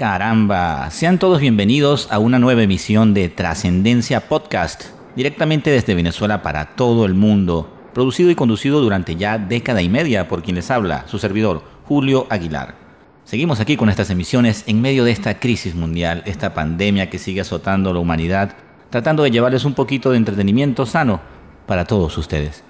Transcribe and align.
Caramba, 0.00 0.90
sean 0.90 1.18
todos 1.18 1.42
bienvenidos 1.42 2.08
a 2.10 2.18
una 2.18 2.38
nueva 2.38 2.62
emisión 2.62 3.12
de 3.12 3.28
Trascendencia 3.28 4.30
Podcast, 4.30 4.84
directamente 5.14 5.68
desde 5.68 5.94
Venezuela 5.94 6.40
para 6.40 6.74
todo 6.74 7.04
el 7.04 7.12
mundo, 7.12 7.70
producido 7.92 8.30
y 8.30 8.34
conducido 8.34 8.80
durante 8.80 9.16
ya 9.16 9.36
década 9.36 9.82
y 9.82 9.90
media 9.90 10.26
por 10.26 10.42
quien 10.42 10.56
les 10.56 10.70
habla, 10.70 11.04
su 11.06 11.18
servidor, 11.18 11.62
Julio 11.84 12.26
Aguilar. 12.30 12.76
Seguimos 13.24 13.60
aquí 13.60 13.76
con 13.76 13.90
estas 13.90 14.08
emisiones 14.08 14.64
en 14.66 14.80
medio 14.80 15.04
de 15.04 15.10
esta 15.10 15.38
crisis 15.38 15.74
mundial, 15.74 16.22
esta 16.24 16.54
pandemia 16.54 17.10
que 17.10 17.18
sigue 17.18 17.42
azotando 17.42 17.90
a 17.90 17.92
la 17.92 18.00
humanidad, 18.00 18.56
tratando 18.88 19.22
de 19.22 19.30
llevarles 19.30 19.66
un 19.66 19.74
poquito 19.74 20.12
de 20.12 20.16
entretenimiento 20.16 20.86
sano 20.86 21.20
para 21.66 21.84
todos 21.84 22.16
ustedes. 22.16 22.64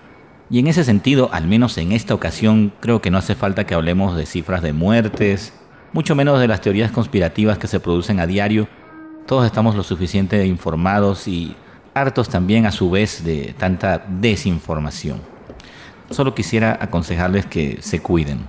Y 0.51 0.59
en 0.59 0.67
ese 0.67 0.83
sentido, 0.83 1.31
al 1.33 1.47
menos 1.47 1.79
en 1.79 1.93
esta 1.93 2.12
ocasión, 2.12 2.73
creo 2.81 3.01
que 3.01 3.12
no 3.12 3.19
hace 3.19 3.37
falta 3.37 3.69
que 3.69 3.75
hablemos 3.75 4.17
de 4.17 4.27
cifras 4.27 4.62
de 4.62 4.73
muertes, 4.73 5.53
mucho 5.93 6.14
menos 6.14 6.41
de 6.41 6.48
las 6.48 6.61
teorías 6.61 6.91
conspirativas 6.91 7.59
que 7.59 7.66
se 7.66 7.80
producen 7.80 8.20
a 8.20 8.27
diario. 8.27 8.69
Todos 9.27 9.46
estamos 9.46 9.74
lo 9.74 9.83
suficiente 9.83 10.46
informados 10.46 11.28
y 11.28 11.56
hartos 11.95 12.28
también 12.28 12.66
a 12.66 12.73
su 12.73 12.91
vez 12.91 13.24
de 13.24 13.55
tanta 13.59 14.05
desinformación. 14.09 15.20
Solo 16.10 16.34
quisiera 16.34 16.79
aconsejarles 16.80 17.46
que 17.46 17.79
se 17.80 18.01
cuiden. 18.01 18.48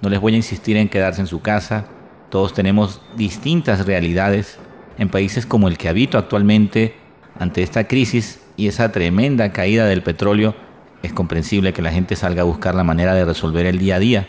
No 0.00 0.08
les 0.08 0.20
voy 0.20 0.34
a 0.34 0.36
insistir 0.36 0.76
en 0.76 0.88
quedarse 0.88 1.20
en 1.20 1.26
su 1.26 1.40
casa. 1.40 1.86
Todos 2.30 2.52
tenemos 2.52 3.00
distintas 3.16 3.86
realidades. 3.86 4.58
En 4.98 5.08
países 5.08 5.46
como 5.46 5.66
el 5.66 5.76
que 5.76 5.88
habito 5.88 6.18
actualmente, 6.18 6.94
ante 7.38 7.62
esta 7.62 7.84
crisis 7.84 8.40
y 8.56 8.68
esa 8.68 8.92
tremenda 8.92 9.50
caída 9.52 9.86
del 9.86 10.02
petróleo, 10.02 10.54
es 11.02 11.12
comprensible 11.12 11.72
que 11.72 11.82
la 11.82 11.90
gente 11.90 12.16
salga 12.16 12.42
a 12.42 12.44
buscar 12.44 12.74
la 12.74 12.84
manera 12.84 13.14
de 13.14 13.24
resolver 13.24 13.66
el 13.66 13.78
día 13.78 13.96
a 13.96 13.98
día, 13.98 14.28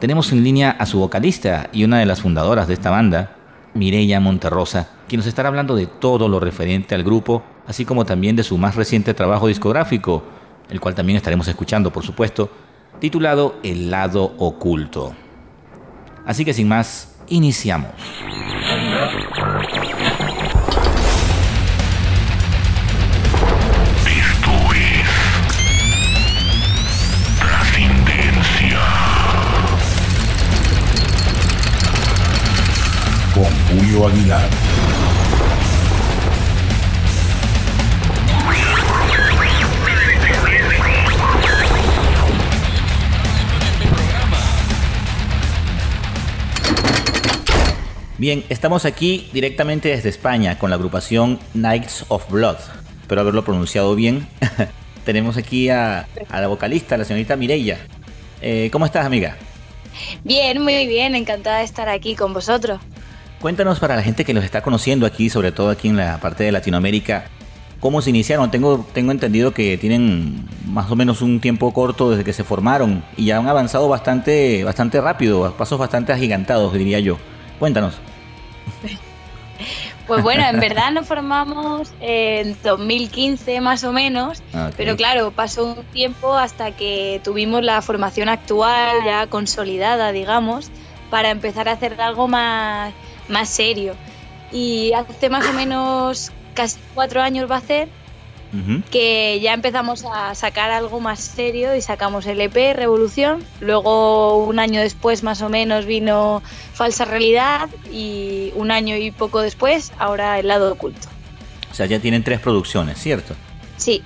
Tenemos 0.01 0.33
en 0.33 0.43
línea 0.43 0.73
a 0.73 0.85
su 0.85 0.99
vocalista 0.99 1.69
y 1.73 1.85
una 1.85 2.01
de 2.01 2.07
las 2.07 2.21
fundadoras 2.21 2.67
de 2.67 2.75
esta 2.75 2.91
banda, 2.91 3.37
Mireya 3.75 4.19
Monterrosa, 4.19 4.89
quien 5.07 5.21
nos 5.21 5.29
estará 5.29 5.49
hablando 5.49 5.77
de 5.77 5.87
todo 5.87 6.29
lo 6.29 6.41
referente 6.41 6.97
al 6.97 7.05
grupo, 7.05 7.45
así 7.69 7.85
como 7.85 8.05
también 8.05 8.35
de 8.35 8.43
su 8.43 8.59
más 8.59 8.75
reciente 8.75 9.15
trabajo 9.15 9.47
discográfico, 9.47 10.25
el 10.69 10.81
cual 10.81 10.97
también 10.97 11.17
estaremos 11.17 11.47
escuchando, 11.47 11.93
por 11.93 12.05
supuesto, 12.05 12.51
titulado 12.99 13.61
El 13.63 13.93
lado 13.93 14.35
oculto. 14.39 15.15
Así 16.27 16.45
que 16.45 16.53
sin 16.53 16.67
más, 16.67 17.17
iniciamos. 17.29 17.93
Julio 33.69 34.07
Aguilar. 34.07 34.49
Bien, 48.17 48.43
estamos 48.49 48.85
aquí 48.85 49.29
directamente 49.33 49.91
desde 49.91 50.09
España 50.09 50.59
con 50.59 50.71
la 50.71 50.77
agrupación 50.77 51.39
Knights 51.53 52.07
of 52.09 52.29
Blood. 52.31 52.57
Espero 53.03 53.21
haberlo 53.21 53.45
pronunciado 53.45 53.95
bien. 53.95 54.27
Tenemos 55.05 55.37
aquí 55.37 55.69
a, 55.69 56.09
la 56.31 56.49
vocalista, 56.49 56.97
la 56.97 57.05
señorita 57.05 57.37
Mireya. 57.37 57.79
Eh, 58.41 58.71
¿Cómo 58.73 58.87
estás, 58.87 59.07
amiga? 59.07 59.37
Bien, 60.25 60.61
muy 60.61 60.87
bien, 60.87 61.15
encantada 61.15 61.59
de 61.59 61.65
estar 61.65 61.89
aquí 61.89 62.17
con 62.17 62.33
vosotros. 62.33 62.81
Cuéntanos 63.41 63.79
para 63.79 63.95
la 63.95 64.03
gente 64.03 64.25
que 64.25 64.35
los 64.35 64.45
está 64.45 64.63
conociendo 64.63 65.07
aquí, 65.07 65.31
sobre 65.31 65.53
todo 65.53 65.71
aquí 65.71 65.89
en 65.89 65.97
la 65.97 66.19
parte 66.19 66.43
de 66.43 66.51
Latinoamérica, 66.51 67.27
cómo 67.79 68.03
se 68.03 68.11
iniciaron. 68.11 68.51
Tengo, 68.51 68.85
tengo 68.93 69.13
entendido 69.13 69.53
que 69.53 69.79
tienen 69.79 70.45
más 70.67 70.91
o 70.91 70.97
menos 70.97 71.23
un 71.23 71.39
tiempo 71.39 71.73
corto 71.73 72.11
desde 72.11 72.25
que 72.25 72.33
se 72.33 72.43
formaron 72.43 73.05
y 73.17 73.27
ya 73.27 73.39
han 73.39 73.47
avanzado 73.47 73.89
bastante, 73.89 74.65
bastante 74.65 75.01
rápido, 75.01 75.45
a 75.45 75.57
pasos 75.57 75.79
bastante 75.79 76.13
agigantados, 76.13 76.73
diría 76.73 76.99
yo. 76.99 77.19
Cuéntanos. 77.59 77.95
Pues 80.07 80.23
bueno, 80.23 80.43
en 80.49 80.59
verdad 80.59 80.91
nos 80.91 81.07
formamos 81.07 81.93
en 82.01 82.57
2015 82.63 83.61
más 83.61 83.85
o 83.85 83.93
menos, 83.93 84.43
pero 84.79 84.97
claro, 84.97 85.33
pasó 85.33 85.67
un 85.67 85.85
tiempo 85.85 86.35
hasta 86.35 86.71
que 86.71 87.21
tuvimos 87.23 87.63
la 87.63 87.83
formación 87.83 88.31
actual 88.31 88.97
ya 89.05 89.27
consolidada, 89.27 90.11
digamos, 90.13 90.71
para 91.11 91.29
empezar 91.29 91.69
a 91.69 91.73
hacer 91.73 92.01
algo 92.01 92.27
más 92.27 92.95
más 93.29 93.49
serio. 93.49 93.95
Y 94.53 94.93
hace 94.93 95.29
más 95.29 95.47
o 95.47 95.53
menos 95.53 96.33
casi 96.55 96.79
cuatro 96.95 97.21
años 97.21 97.51
va 97.51 97.57
a 97.57 97.61
ser 97.61 97.89
que 98.91 99.41
ya 99.41 99.53
empezamos 99.53 100.05
a 100.11 100.35
sacar 100.35 100.71
algo 100.71 101.01
más 101.01 101.21
serio 101.21 101.77
y 101.77 101.83
sacamos 101.83 102.27
el 102.27 102.41
EP 102.41 102.75
Revolución. 102.75 103.45
Luego, 103.61 104.45
un 104.45 104.59
año 104.59 104.81
después, 104.81 105.23
más 105.23 105.43
o 105.43 105.49
menos, 105.49 105.85
vino 105.85 106.43
Falsa 106.73 107.05
Realidad 107.05 107.69
y 107.93 108.53
un 108.55 108.71
año 108.71 108.97
y 108.97 109.11
poco 109.11 109.43
después, 109.43 109.93
ahora 109.99 110.39
El 110.39 110.49
Lado 110.49 110.73
Oculto. 110.73 111.09
O 111.71 111.75
sea, 111.75 111.87
ya 111.87 112.01
tienen 112.01 112.25
tres 112.25 112.41
producciones, 112.41 112.99
¿cierto? 112.99 113.35
Sí. 113.77 114.03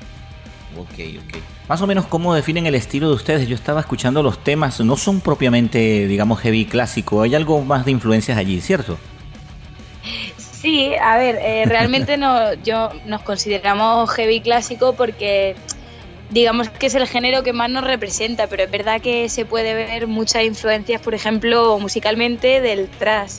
Ok, 0.77 0.99
ok. 1.19 1.39
Más 1.69 1.81
o 1.81 1.87
menos, 1.87 2.07
¿cómo 2.07 2.35
definen 2.35 2.67
el 2.67 2.75
estilo 2.75 3.09
de 3.09 3.15
ustedes? 3.15 3.49
Yo 3.49 3.55
estaba 3.55 3.81
escuchando 3.81 4.23
los 4.23 4.43
temas, 4.43 4.81
no 4.81 4.97
son 4.97 5.21
propiamente, 5.21 6.09
digamos, 6.09 6.41
heavy 6.41 6.67
clásico, 6.67 7.23
hay 7.23 7.35
algo 7.37 7.63
más 7.63 7.85
de 7.85 7.93
influencias 7.93 8.37
allí, 8.37 8.61
¿cierto? 8.61 8.99
Sí, 10.63 10.95
a 10.95 11.19
ver, 11.19 11.39
eh, 11.43 11.65
realmente 11.67 12.17
no, 12.17 12.55
yo 12.55 12.91
nos 13.05 13.23
consideramos 13.23 14.09
heavy 14.11 14.41
clásico 14.41 14.95
porque 14.95 15.57
digamos 16.31 16.71
que 16.71 16.87
es 16.87 16.95
el 16.95 17.07
género 17.09 17.43
que 17.43 17.53
más 17.53 17.69
nos 17.69 17.85
representa, 17.85 18.47
pero 18.47 18.63
es 18.63 18.71
verdad 18.71 19.01
que 19.01 19.29
se 19.29 19.45
puede 19.45 19.75
ver 19.75 20.07
muchas 20.07 20.45
influencias, 20.45 21.01
por 21.03 21.15
ejemplo, 21.15 21.79
musicalmente 21.81 22.61
del 22.61 22.89
thrash. 22.89 23.39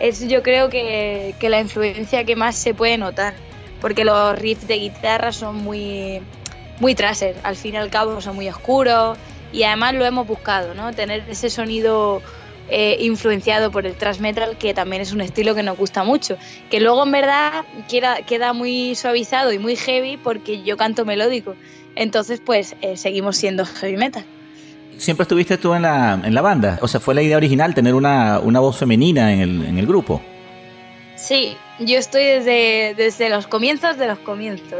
Es 0.00 0.26
yo 0.28 0.42
creo 0.42 0.68
que, 0.68 1.36
que 1.38 1.48
la 1.48 1.60
influencia 1.60 2.24
que 2.24 2.34
más 2.34 2.56
se 2.56 2.74
puede 2.74 2.98
notar, 2.98 3.34
porque 3.80 4.04
los 4.04 4.36
riffs 4.36 4.66
de 4.66 4.78
guitarra 4.78 5.30
son 5.30 5.56
muy, 5.56 6.20
muy 6.80 6.96
trasher, 6.96 7.36
al 7.44 7.54
fin 7.54 7.74
y 7.74 7.76
al 7.76 7.88
cabo 7.88 8.20
son 8.20 8.34
muy 8.34 8.48
oscuros 8.48 9.16
y 9.52 9.62
además 9.62 9.94
lo 9.94 10.04
hemos 10.04 10.26
buscado, 10.26 10.74
¿no? 10.74 10.92
Tener 10.92 11.24
ese 11.28 11.50
sonido 11.50 12.20
eh, 12.68 12.96
influenciado 13.00 13.70
por 13.70 13.86
el 13.86 13.94
thrash 13.94 14.18
metal, 14.18 14.56
que 14.58 14.74
también 14.74 15.02
es 15.02 15.12
un 15.12 15.20
estilo 15.20 15.54
que 15.54 15.62
nos 15.62 15.76
gusta 15.76 16.04
mucho. 16.04 16.36
Que 16.70 16.80
luego 16.80 17.02
en 17.04 17.12
verdad 17.12 17.64
queda, 17.88 18.16
queda 18.22 18.52
muy 18.52 18.94
suavizado 18.94 19.52
y 19.52 19.58
muy 19.58 19.76
heavy 19.76 20.16
porque 20.16 20.62
yo 20.62 20.76
canto 20.76 21.04
melódico. 21.04 21.54
Entonces, 21.94 22.40
pues 22.44 22.74
eh, 22.80 22.96
seguimos 22.96 23.36
siendo 23.36 23.66
heavy 23.66 23.96
metal. 23.96 24.24
¿Siempre 24.96 25.22
estuviste 25.22 25.58
tú 25.58 25.74
en 25.74 25.82
la, 25.82 26.20
en 26.22 26.34
la 26.34 26.42
banda? 26.42 26.78
O 26.82 26.88
sea, 26.88 27.00
¿fue 27.00 27.14
la 27.14 27.22
idea 27.22 27.36
original 27.36 27.74
tener 27.74 27.94
una, 27.94 28.38
una 28.38 28.60
voz 28.60 28.76
femenina 28.76 29.32
en 29.32 29.40
el, 29.40 29.64
en 29.64 29.78
el 29.78 29.86
grupo? 29.86 30.22
Sí, 31.16 31.56
yo 31.86 31.98
estoy 31.98 32.24
desde, 32.24 32.94
desde 32.96 33.28
los 33.28 33.46
comienzos 33.46 33.96
de 33.96 34.06
los 34.06 34.18
comienzos. 34.18 34.78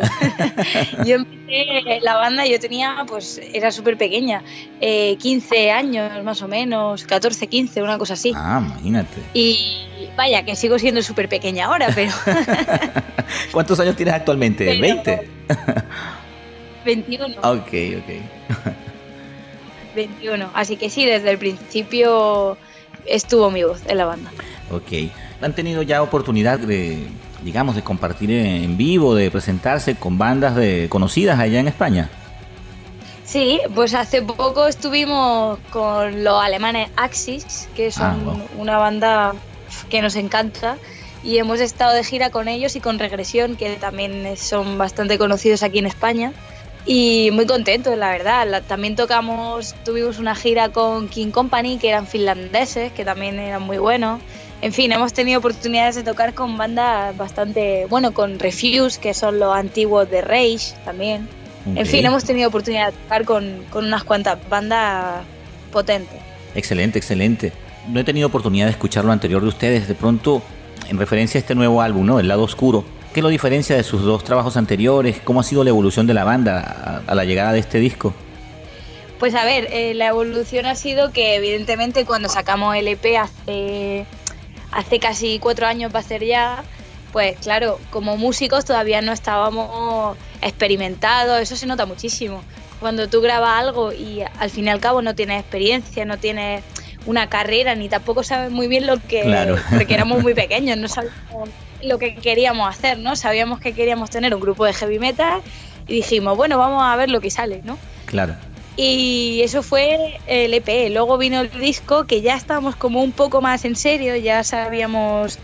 yo 1.07 1.17
empecé 1.17 2.01
la 2.03 2.15
banda, 2.15 2.47
yo 2.47 2.59
tenía, 2.61 3.05
pues 3.07 3.41
era 3.53 3.71
súper 3.71 3.97
pequeña, 3.97 4.43
15 4.81 5.57
eh, 5.57 5.71
años 5.71 6.25
más 6.25 6.43
o 6.43 6.49
menos, 6.49 7.05
14, 7.05 7.47
15, 7.47 7.83
una 7.83 7.99
cosa 7.99 8.15
así. 8.15 8.33
Ah, 8.35 8.63
imagínate. 8.65 9.21
Y 9.35 9.87
vaya, 10.17 10.45
que 10.45 10.57
sigo 10.57 10.79
siendo 10.79 11.03
súper 11.03 11.29
pequeña 11.29 11.67
ahora, 11.67 11.89
pero... 11.95 12.13
¿Cuántos 13.53 13.79
años 13.81 13.97
tienes 13.97 14.15
actualmente? 14.15 14.79
¿20? 14.79 15.23
21. 16.85 17.37
Ok, 17.43 17.73
ok. 17.99 18.75
21. 19.95 20.51
Así 20.55 20.77
que 20.77 20.91
sí, 20.91 21.05
desde 21.05 21.31
el 21.31 21.39
principio 21.39 22.57
estuvo 23.07 23.51
mi 23.51 23.63
voz 23.63 23.83
en 23.87 23.99
la 23.99 24.07
banda. 24.07 24.31
Ok. 24.71 25.11
¿Han 25.43 25.55
tenido 25.55 25.83
ya 25.83 26.03
oportunidad 26.03 26.59
de, 26.59 27.07
digamos, 27.43 27.75
de 27.75 27.83
compartir 27.83 28.31
en 28.31 28.77
vivo, 28.77 29.15
de 29.15 29.31
presentarse 29.31 29.97
con 29.97 30.19
bandas 30.19 30.55
de, 30.57 30.87
conocidas 30.89 31.39
allá 31.39 31.61
en 31.61 31.69
España? 31.69 32.09
Sí, 33.25 33.61
pues 33.75 33.95
hace 33.95 34.23
poco 34.23 34.67
estuvimos 34.67 35.59
con 35.71 36.23
los 36.23 36.43
alemanes 36.43 36.91
Axis, 36.97 37.69
que 37.75 37.91
son 37.91 38.23
ah, 38.29 38.37
una 38.59 38.77
banda 38.79 39.33
que 39.89 40.03
nos 40.03 40.17
encanta, 40.17 40.77
y 41.25 41.39
hemos 41.39 41.61
estado 41.61 41.95
de 41.95 42.05
gira 42.05 42.31
con 42.31 42.49
ellos 42.49 42.77
y 42.77 42.81
con 42.81 42.99
Regresión, 42.99 43.57
que 43.57 43.77
también 43.77 44.37
son 44.37 44.77
bastante 44.77 45.19
conocidos 45.19 45.63
aquí 45.63 45.79
en 45.79 45.87
España 45.87 46.33
y 46.85 47.31
muy 47.33 47.47
contentos, 47.47 47.97
la 47.97 48.11
verdad. 48.11 48.63
también 48.67 48.97
tocamos, 48.97 49.75
tuvimos 49.85 50.19
una 50.19 50.35
gira 50.35 50.71
con 50.71 51.09
King 51.09 51.31
Company, 51.31 51.79
que 51.79 51.89
eran 51.89 52.07
finlandeses, 52.07 52.93
que 52.93 53.05
también 53.05 53.39
eran 53.39 53.63
muy 53.63 53.79
buenos. 53.79 54.21
En 54.63 54.73
fin, 54.73 54.93
hemos 54.93 55.13
tenido 55.13 55.41
oportunidades 55.41 55.97
de 55.97 56.05
tocar 56.05 56.35
con 56.35 56.57
bandas 56.57 57.17
bastante, 57.17 57.87
bueno, 57.91 58.15
con 58.15 58.39
Refuse, 58.39 58.99
que 59.01 59.13
son 59.13 59.39
los 59.39 59.55
antiguos 59.55 60.09
de 60.11 60.23
Rage 60.23 60.75
también. 60.85 61.29
En 61.75 61.87
fin, 61.87 62.05
hemos 62.07 62.25
tenido 62.25 62.49
oportunidad 62.49 62.93
de 62.93 62.99
tocar 62.99 63.25
con, 63.25 63.65
con 63.71 63.85
unas 63.85 64.03
cuantas 64.03 64.39
bandas 64.49 65.23
potentes. 65.71 66.19
Excelente, 66.55 66.99
excelente. 66.99 67.53
No 67.89 68.01
he 68.01 68.05
tenido 68.05 68.29
oportunidad 68.29 68.67
de 68.67 68.73
escuchar 68.73 69.05
lo 69.05 69.13
anterior 69.13 69.43
de 69.43 69.49
ustedes. 69.49 69.87
De 69.87 69.95
pronto, 69.95 70.43
en 70.89 70.99
referencia 70.99 71.39
a 71.39 71.41
este 71.41 71.55
nuevo 71.55 71.83
álbum, 71.83 72.07
¿no? 72.07 72.19
El 72.19 72.29
lado 72.29 72.43
oscuro 72.43 72.85
¿Qué 73.13 73.21
lo 73.21 73.29
diferencia 73.29 73.77
de 73.77 73.83
sus 73.83 74.03
dos 74.03 74.25
trabajos 74.25 74.57
anteriores? 74.57 75.21
¿Cómo 75.23 75.41
ha 75.41 75.43
sido 75.43 75.65
la 75.65 75.69
evolución 75.69 76.07
de 76.07 76.15
la 76.15 76.25
banda 76.25 77.03
a, 77.07 77.15
la 77.15 77.25
llegada 77.25 77.53
de 77.53 77.59
este 77.59 77.79
disco? 77.79 78.15
Pues 79.19 79.35
a 79.35 79.45
ver, 79.45 79.69
eh, 79.71 79.93
la 79.93 80.07
evolución 80.07 80.65
ha 80.65 80.75
sido 80.75 81.13
que 81.13 81.37
evidentemente 81.37 82.07
cuando 82.07 82.31
sacamos 82.31 82.75
el 82.75 82.89
EP 82.89 83.19
hace, 83.21 84.07
hace 84.73 84.99
casi 84.99 85.39
cuatro 85.39 85.67
años 85.67 85.95
va 85.95 86.01
a 86.01 86.03
ser 86.03 86.25
ya, 86.25 86.65
pues 87.13 87.37
claro, 87.39 87.79
como 87.91 88.17
músicos 88.17 88.65
todavía 88.65 89.03
no 89.03 89.13
estábamos 89.13 90.17
experimentados, 90.41 91.41
eso 91.41 91.57
se 91.57 91.67
nota 91.67 91.87
muchísimo. 91.87 92.43
Cuando 92.81 93.09
tú 93.09 93.21
grabas 93.21 93.61
algo 93.61 93.93
y 93.93 94.23
al 94.23 94.51
fin 94.51 94.67
y 94.67 94.71
al 94.71 94.81
cabo 94.81 95.03
no 95.03 95.15
tienes 95.15 95.41
experiencia, 95.41 96.05
no 96.05 96.19
tienes 96.19 96.65
una 97.07 97.29
carrera, 97.29 97.75
ni 97.75 97.89
tampoco 97.89 98.25
sabes 98.25 98.51
muy 98.51 98.67
bien 98.67 98.87
lo 98.87 98.97
que... 99.01 99.23
Claro. 99.23 99.57
Porque 99.71 99.95
éramos 99.95 100.23
muy 100.23 100.35
pequeños, 100.43 100.77
no 100.79 100.89
sabíamos 100.89 101.49
lo 101.83 101.99
que 101.99 102.15
queríamos 102.15 102.69
hacer, 102.69 102.99
¿no? 102.99 103.15
Sabíamos 103.17 103.61
que 103.61 103.73
queríamos 103.73 104.11
tener 104.11 104.35
un 104.35 104.41
grupo 104.41 104.65
de 104.65 104.73
heavy 104.73 104.99
metal 104.99 105.43
y 105.87 105.95
dijimos, 105.95 106.37
bueno, 106.37 106.59
vamos 106.59 106.83
a 106.83 106.97
ver 106.97 107.11
lo 107.11 107.21
que 107.21 107.31
sale, 107.31 107.61
¿no? 107.65 107.79
Claro. 108.07 108.37
Y 108.77 109.43
eso 109.43 109.63
fue 109.63 110.19
el 110.27 110.55
EP. 110.55 110.91
Luego 110.91 111.19
vino 111.19 111.41
el 111.41 111.51
disco 111.51 112.05
que 112.07 112.23
ya 112.23 112.37
estábamos 112.37 112.77
como 112.77 113.03
un 113.03 113.13
poco 113.13 113.41
más 113.41 113.65
en 113.65 113.77
serio, 113.77 114.17
ya 114.17 114.43
sabíamos 114.45 115.39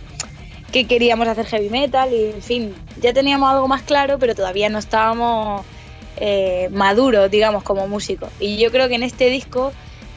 que 0.73 0.87
queríamos 0.87 1.29
hacer 1.29 1.47
heavy 1.47 1.71
metal 1.71 2.13
y, 2.13 2.27
en 2.31 2.43
fin, 2.43 2.75
ya 3.01 3.13
teníamos 3.13 3.51
algo 3.51 3.69
más 3.69 3.83
claro, 3.83 4.19
pero 4.19 4.35
todavía 4.35 4.69
no 4.69 4.79
estábamos 4.79 5.65
eh, 6.19 6.69
maduros, 6.73 7.31
digamos, 7.31 7.63
como 7.63 7.87
músicos. 7.87 8.31
Y 8.41 8.59
yo 8.59 8.71
creo 8.71 8.89
que 8.89 8.95
en 8.95 9.03
este 9.03 9.31
disco, 9.31 9.73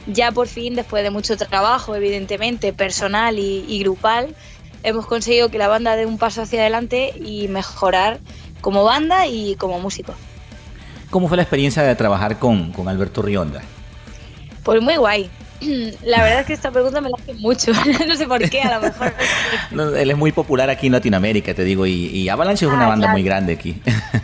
ya 0.06 0.32
por 0.32 0.48
fin, 0.48 0.74
después 0.74 1.02
de 1.02 1.10
mucho 1.10 1.36
trabajo, 1.36 1.94
evidentemente, 1.94 2.72
personal 2.72 3.38
y 3.38 3.78
grupal, 3.80 4.34
hemos 4.82 5.06
conseguido 5.06 5.50
que 5.50 5.58
la 5.58 5.68
banda 5.68 5.96
dé 5.96 6.06
un 6.06 6.18
paso 6.18 6.42
hacia 6.42 6.60
adelante 6.60 7.12
y 7.18 7.48
mejorar 7.48 8.20
como 8.60 8.84
banda 8.84 9.26
y 9.26 9.56
como 9.56 9.78
músico. 9.78 10.14
¿Cómo 11.12 11.28
fue 11.28 11.36
la 11.36 11.42
experiencia 11.42 11.82
de 11.82 11.94
trabajar 11.94 12.38
con, 12.38 12.72
Alberto 12.88 13.20
Rionda? 13.20 13.60
Pues 14.62 14.80
muy 14.80 14.96
guay. 14.96 15.28
La 16.02 16.22
verdad 16.22 16.40
es 16.40 16.46
que 16.46 16.54
esta 16.54 16.70
pregunta 16.70 17.02
me 17.02 17.10
la 17.10 17.16
hace 17.20 17.34
mucho. 17.34 17.70
no 18.08 18.16
sé 18.16 18.26
por 18.26 18.48
qué, 18.48 18.62
a 18.62 18.80
lo 18.80 18.80
mejor. 18.80 19.14
él 19.98 20.10
es 20.10 20.16
muy 20.16 20.32
popular 20.32 20.70
aquí 20.70 20.86
en 20.86 20.92
Latinoamérica, 20.92 21.52
te 21.52 21.64
digo, 21.64 21.84
y, 21.84 22.26
Avalanche 22.30 22.64
es 22.64 22.72
una 22.72 22.86
ah, 22.86 22.88
banda 22.88 23.08
muy 23.08 23.22
grande 23.22 23.52
aquí. 23.52 23.82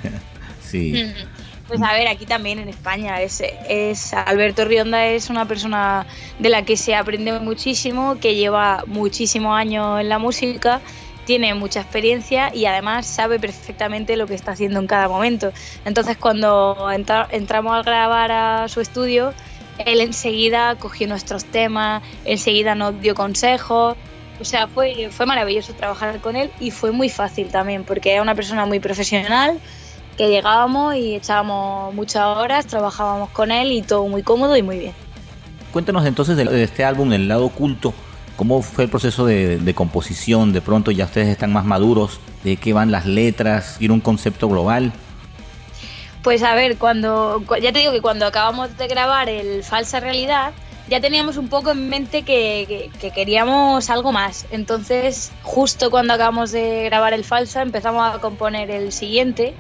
sí. 0.63 1.05
Mm. 1.05 1.69
Pues 1.69 1.83
a 1.83 1.93
ver, 1.93 2.09
aquí 2.09 2.25
también 2.25 2.59
en 2.59 2.71
España 2.71 3.21
es, 3.21 3.43
es 3.69 4.15
Alberto 4.15 4.65
Rionda 4.65 5.05
es 5.09 5.29
una 5.29 5.47
persona 5.47 6.07
de 6.39 6.49
la 6.49 6.63
que 6.63 6.79
se 6.79 6.95
aprende 6.95 7.39
muchísimo, 7.39 8.19
que 8.19 8.35
lleva 8.35 8.85
muchísimos 8.87 9.55
años 9.55 10.01
en 10.01 10.09
la 10.09 10.19
música, 10.19 10.81
tiene 11.29 11.53
mucha 11.53 11.83
experiencia 11.83 12.51
y 12.55 12.65
además 12.65 13.07
sabe 13.07 13.39
perfectamente 13.39 14.17
lo 14.17 14.27
que 14.27 14.35
está 14.35 14.53
haciendo 14.53 14.81
en 14.81 14.87
cada 14.87 15.09
momento. 15.09 15.53
Entonces 15.85 16.17
cuando 16.17 16.89
entramos 16.91 17.75
a 17.75 17.83
grabar 17.83 18.33
a 18.33 18.69
su 18.69 18.81
estudio, 18.81 19.35
él 19.77 20.01
enseguida 20.01 20.77
cogió 20.77 21.07
nuestros 21.07 21.45
temas, 21.45 22.03
enseguida 22.25 22.75
nos 22.75 22.99
dio 23.03 23.15
consejos. 23.15 23.95
O 24.41 24.45
sea, 24.45 24.69
fue, 24.69 25.11
fue 25.11 25.27
maravilloso 25.27 25.75
trabajar 25.75 26.19
con 26.21 26.35
él 26.35 26.51
y 26.61 26.71
fue 26.71 26.93
muy 26.93 27.11
fácil 27.11 27.49
también, 27.49 27.85
porque 27.85 28.13
era 28.15 28.23
una 28.23 28.35
persona 28.35 28.65
muy 28.65 28.81
profesional, 28.81 29.61
que 30.17 30.31
llegábamos 30.31 30.95
y 30.95 31.15
echábamos 31.15 31.95
muchas 31.95 32.25
horas, 32.25 32.67
trabajábamos 32.67 33.29
con 33.31 33.51
él 33.51 33.71
y 33.73 33.83
todo 33.83 34.09
muy 34.09 34.23
cómodo 34.23 34.57
y 34.57 34.63
muy 34.63 34.79
bien. 34.79 34.95
Cuéntanos 35.75 36.07
entonces 36.07 36.39
de, 36.39 36.63
este 36.63 36.87
álbum, 36.87 37.13
El 37.13 37.29
lado 37.29 37.45
oculto, 37.45 37.93
¿cómo 38.39 38.63
fue 38.63 38.85
el 38.85 38.91
proceso 38.91 39.27
de, 39.27 39.73
composición? 39.75 40.53
De 40.53 40.63
pronto 40.63 40.93
ya 40.93 41.07
ustedes 41.07 41.27
están 41.27 41.53
más 41.53 41.65
maduros, 41.65 42.21
¿de 42.45 42.57
qué 42.57 42.73
van 42.73 42.93
las 42.93 43.05
letras? 43.05 43.77
¿Tiene 43.79 43.93
un 43.93 44.01
concepto 44.01 44.49
global? 44.49 44.93
Pues 46.23 46.45
a 46.45 46.55
ver, 46.55 46.79
cuando 46.79 47.43
ya 47.61 47.73
te 47.73 47.81
digo 47.81 47.91
que 47.91 48.01
cuando 48.01 48.27
acabamos 48.27 48.79
de 48.79 48.87
grabar 48.87 49.29
el 49.29 49.65
Falsa 49.65 49.99
Realidad, 49.99 50.53
ya 50.89 51.01
teníamos 51.01 51.37
un 51.37 51.49
poco 51.49 51.73
en 51.73 51.89
mente 51.89 52.23
que, 52.23 52.91
que, 53.01 53.11
queríamos 53.11 53.91
algo 53.91 54.13
más. 54.13 54.47
Entonces, 54.53 55.33
justo 55.43 55.91
cuando 55.91 56.15
acabamos 56.15 56.53
de 56.53 56.85
grabar 56.85 57.15
el 57.15 57.25
Falsa, 57.25 57.63
empezamos 57.63 58.15
a 58.15 58.21
componer 58.21 58.71
el 58.71 58.93
siguiente, 58.93 59.55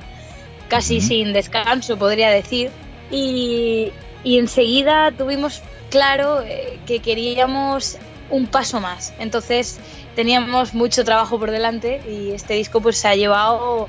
casi 0.68 1.00
sin 1.00 1.32
descanso, 1.32 1.98
podría 1.98 2.30
decir. 2.30 2.70
Y, 3.10 3.92
enseguida 4.24 5.10
tuvimos 5.10 5.62
claro 5.90 6.42
eh, 6.42 6.78
que 6.86 7.00
queríamos 7.00 7.98
un 8.30 8.46
paso 8.46 8.80
más. 8.80 9.12
Entonces 9.18 9.78
teníamos 10.14 10.74
mucho 10.74 11.04
trabajo 11.04 11.38
por 11.38 11.50
delante 11.50 12.00
y 12.08 12.32
este 12.32 12.54
disco 12.54 12.80
pues 12.80 12.98
se 12.98 13.08
ha 13.08 13.14
llevado 13.14 13.88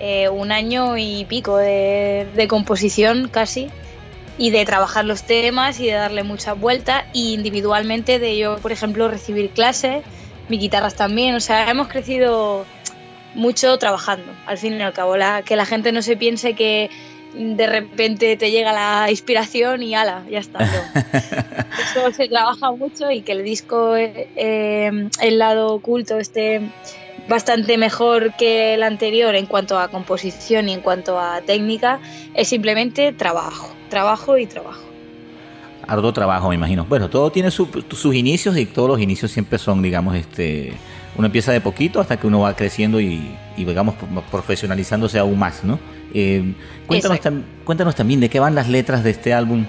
eh, 0.00 0.28
un 0.28 0.52
año 0.52 0.96
y 0.96 1.24
pico 1.24 1.56
de, 1.56 2.26
de, 2.34 2.48
composición 2.48 3.28
casi 3.28 3.68
y 4.38 4.50
de 4.50 4.64
trabajar 4.64 5.04
los 5.04 5.24
temas 5.24 5.80
y 5.80 5.86
de 5.86 5.92
darle 5.92 6.22
muchas 6.22 6.58
vueltas 6.58 7.04
y 7.12 7.34
individualmente 7.34 8.18
de 8.18 8.38
yo, 8.38 8.58
por 8.58 8.70
ejemplo, 8.70 9.08
recibir 9.08 9.50
clases, 9.50 10.04
mis 10.48 10.60
guitarras 10.60 10.94
también, 10.94 11.34
o 11.34 11.40
sea, 11.40 11.68
hemos 11.70 11.88
crecido 11.88 12.64
mucho 13.34 13.76
trabajando, 13.78 14.32
al 14.46 14.58
fin 14.58 14.78
y 14.78 14.82
al 14.82 14.92
cabo. 14.92 15.14
que 15.44 15.56
la 15.56 15.66
gente 15.66 15.92
no 15.92 16.02
se 16.02 16.16
piense 16.16 16.54
que 16.54 16.90
de 17.34 17.66
repente 17.66 18.36
te 18.36 18.50
llega 18.50 18.72
la 18.72 19.10
inspiración 19.10 19.82
y 19.82 19.94
ala, 19.94 20.24
ya 20.30 20.38
está. 20.38 20.58
Eso 21.90 22.12
se 22.12 22.28
trabaja 22.28 22.72
mucho 22.72 23.10
y 23.10 23.22
que 23.22 23.32
el 23.32 23.44
disco, 23.44 23.96
eh, 23.96 25.08
el 25.20 25.38
lado 25.38 25.74
oculto, 25.74 26.18
esté 26.18 26.62
bastante 27.28 27.76
mejor 27.76 28.34
que 28.36 28.74
el 28.74 28.82
anterior 28.82 29.34
en 29.34 29.46
cuanto 29.46 29.78
a 29.78 29.88
composición 29.88 30.68
y 30.68 30.72
en 30.72 30.80
cuanto 30.80 31.18
a 31.18 31.40
técnica, 31.42 32.00
es 32.34 32.48
simplemente 32.48 33.12
trabajo, 33.12 33.68
trabajo 33.90 34.38
y 34.38 34.46
trabajo. 34.46 34.82
Arduo 35.86 36.12
trabajo, 36.12 36.50
me 36.50 36.54
imagino. 36.54 36.84
Bueno, 36.86 37.08
todo 37.08 37.30
tiene 37.30 37.50
sus 37.50 38.14
inicios 38.14 38.56
y 38.58 38.66
todos 38.66 38.88
los 38.88 39.00
inicios 39.00 39.30
siempre 39.30 39.58
son, 39.58 39.80
digamos, 39.80 40.16
este 40.16 40.74
uno 41.18 41.26
empieza 41.26 41.50
de 41.50 41.60
poquito 41.60 42.00
hasta 42.00 42.16
que 42.16 42.28
uno 42.28 42.40
va 42.40 42.54
creciendo 42.54 43.00
y, 43.00 43.36
digamos, 43.56 43.96
profesionalizándose 44.30 45.18
aún 45.18 45.36
más, 45.36 45.64
¿no? 45.64 45.80
Eh, 46.14 46.54
cuéntanos, 46.86 47.18
cuéntanos 47.64 47.96
también 47.96 48.20
de 48.20 48.30
qué 48.30 48.38
van 48.38 48.54
las 48.54 48.68
letras 48.68 49.02
de 49.02 49.10
este 49.10 49.34
álbum. 49.34 49.66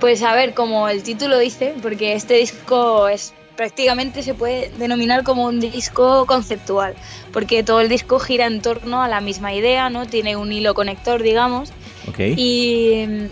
Pues 0.00 0.22
a 0.24 0.34
ver, 0.34 0.52
como 0.52 0.88
el 0.88 1.04
título 1.04 1.38
dice, 1.38 1.74
porque 1.80 2.14
este 2.14 2.34
disco 2.34 3.08
es 3.08 3.32
prácticamente 3.54 4.22
se 4.22 4.34
puede 4.34 4.70
denominar 4.78 5.22
como 5.22 5.44
un 5.44 5.60
disco 5.60 6.26
conceptual, 6.26 6.94
porque 7.32 7.62
todo 7.62 7.80
el 7.80 7.88
disco 7.88 8.18
gira 8.18 8.46
en 8.46 8.62
torno 8.62 9.02
a 9.02 9.08
la 9.08 9.20
misma 9.20 9.54
idea, 9.54 9.90
¿no? 9.90 10.06
Tiene 10.06 10.34
un 10.34 10.50
hilo 10.50 10.74
conector, 10.74 11.22
digamos, 11.22 11.70
y, 12.18 13.28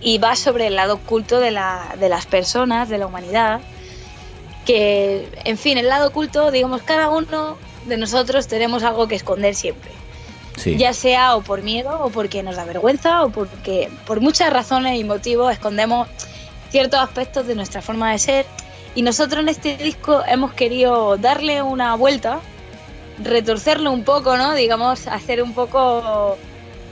y, 0.00 0.18
va 0.18 0.36
sobre 0.36 0.68
el 0.68 0.76
lado 0.76 0.94
oculto 0.94 1.40
de, 1.40 1.50
la, 1.50 1.96
de 2.00 2.08
las 2.08 2.24
personas, 2.26 2.88
de 2.88 2.98
la 2.98 3.06
humanidad, 3.06 3.60
que, 4.68 5.26
en 5.44 5.56
fin, 5.56 5.78
el 5.78 5.88
lado 5.88 6.08
oculto, 6.08 6.50
digamos, 6.50 6.82
cada 6.82 7.08
uno 7.08 7.56
de 7.86 7.96
nosotros 7.96 8.48
tenemos 8.48 8.82
algo 8.82 9.08
que 9.08 9.14
esconder 9.14 9.54
siempre. 9.54 9.90
Ya 10.76 10.92
sea 10.92 11.36
o 11.36 11.40
por 11.40 11.62
miedo 11.62 11.98
o 12.02 12.10
porque 12.10 12.42
nos 12.42 12.56
da 12.56 12.66
vergüenza 12.66 13.24
o 13.24 13.30
porque 13.30 13.88
por 14.04 14.20
muchas 14.20 14.52
razones 14.52 15.00
y 15.00 15.04
motivos 15.04 15.50
escondemos 15.52 16.06
ciertos 16.68 17.00
aspectos 17.00 17.46
de 17.46 17.54
nuestra 17.54 17.80
forma 17.80 18.12
de 18.12 18.18
ser. 18.18 18.46
Y 18.94 19.00
nosotros 19.00 19.40
en 19.40 19.48
este 19.48 19.78
disco 19.78 20.22
hemos 20.28 20.52
querido 20.52 21.16
darle 21.16 21.62
una 21.62 21.94
vuelta, 21.94 22.40
retorcerlo 23.24 23.90
un 23.90 24.04
poco, 24.04 24.36
¿no? 24.36 24.52
Digamos, 24.52 25.06
hacer 25.06 25.42
un 25.42 25.54
poco 25.54 26.36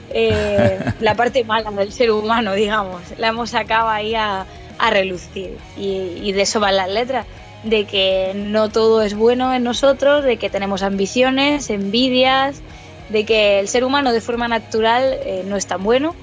eh, 0.09 0.79
la 1.01 1.15
parte 1.15 1.45
mala 1.45 1.71
del 1.73 1.93
ser 1.93 2.11
humano, 2.11 2.55
digamos. 2.55 3.03
La 3.19 3.29
hemos 3.29 3.51
sacado 3.51 3.91
ahí 3.91 4.15
a, 4.15 4.47
relucir. 4.91 5.59
Y, 5.77 6.33
de 6.33 6.41
eso 6.41 6.59
van 6.59 6.77
las 6.77 6.89
letras. 6.89 7.27
De 7.69 7.85
que 7.85 8.33
no 8.35 8.69
todo 8.69 9.03
es 9.03 9.15
bueno 9.15 9.53
en 9.55 9.65
nosotros, 9.65 10.25
de 10.25 10.37
que 10.37 10.51
tenemos 10.51 10.83
ambiciones, 10.83 11.71
envidias, 11.71 12.63
de 13.09 13.25
que 13.25 13.61
el 13.61 13.69
ser 13.69 13.85
humano 13.85 14.13
de 14.13 14.21
forma 14.21 14.49
natural 14.49 15.17
eh, 15.25 15.45
no 15.47 15.57
es 15.57 15.67
tan 15.67 15.83
bueno. 15.83 16.15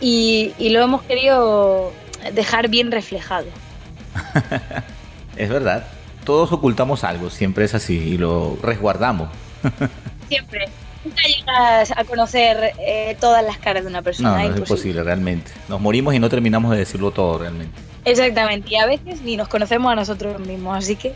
Y, 0.00 0.52
y 0.58 0.70
lo 0.70 0.82
hemos 0.82 1.02
querido 1.02 1.92
dejar 2.32 2.68
bien 2.68 2.90
reflejado. 2.90 3.46
es 5.36 5.48
verdad. 5.48 5.86
Todos 6.24 6.50
ocultamos 6.52 7.04
algo, 7.04 7.30
siempre 7.30 7.64
es 7.64 7.74
así, 7.74 7.96
y 7.96 8.18
lo 8.18 8.58
resguardamos. 8.62 9.28
siempre 10.28 10.68
nunca 11.04 11.22
llegas 11.22 11.92
a 11.96 12.04
conocer 12.04 12.72
eh, 12.80 13.16
todas 13.20 13.44
las 13.44 13.58
caras 13.58 13.84
de 13.84 13.90
una 13.90 14.02
persona. 14.02 14.30
No, 14.30 14.38
no 14.38 14.54
es 14.54 14.56
imposible, 14.58 15.02
realmente. 15.02 15.52
Nos 15.68 15.80
morimos 15.80 16.14
y 16.14 16.18
no 16.18 16.28
terminamos 16.28 16.72
de 16.72 16.78
decirlo 16.78 17.12
todo 17.12 17.38
realmente. 17.38 17.78
Exactamente, 18.06 18.68
y 18.70 18.76
a 18.76 18.86
veces 18.86 19.20
ni 19.22 19.36
nos 19.36 19.48
conocemos 19.48 19.92
a 19.92 19.96
nosotros 19.96 20.40
mismos, 20.40 20.78
así 20.78 20.96
que... 20.96 21.12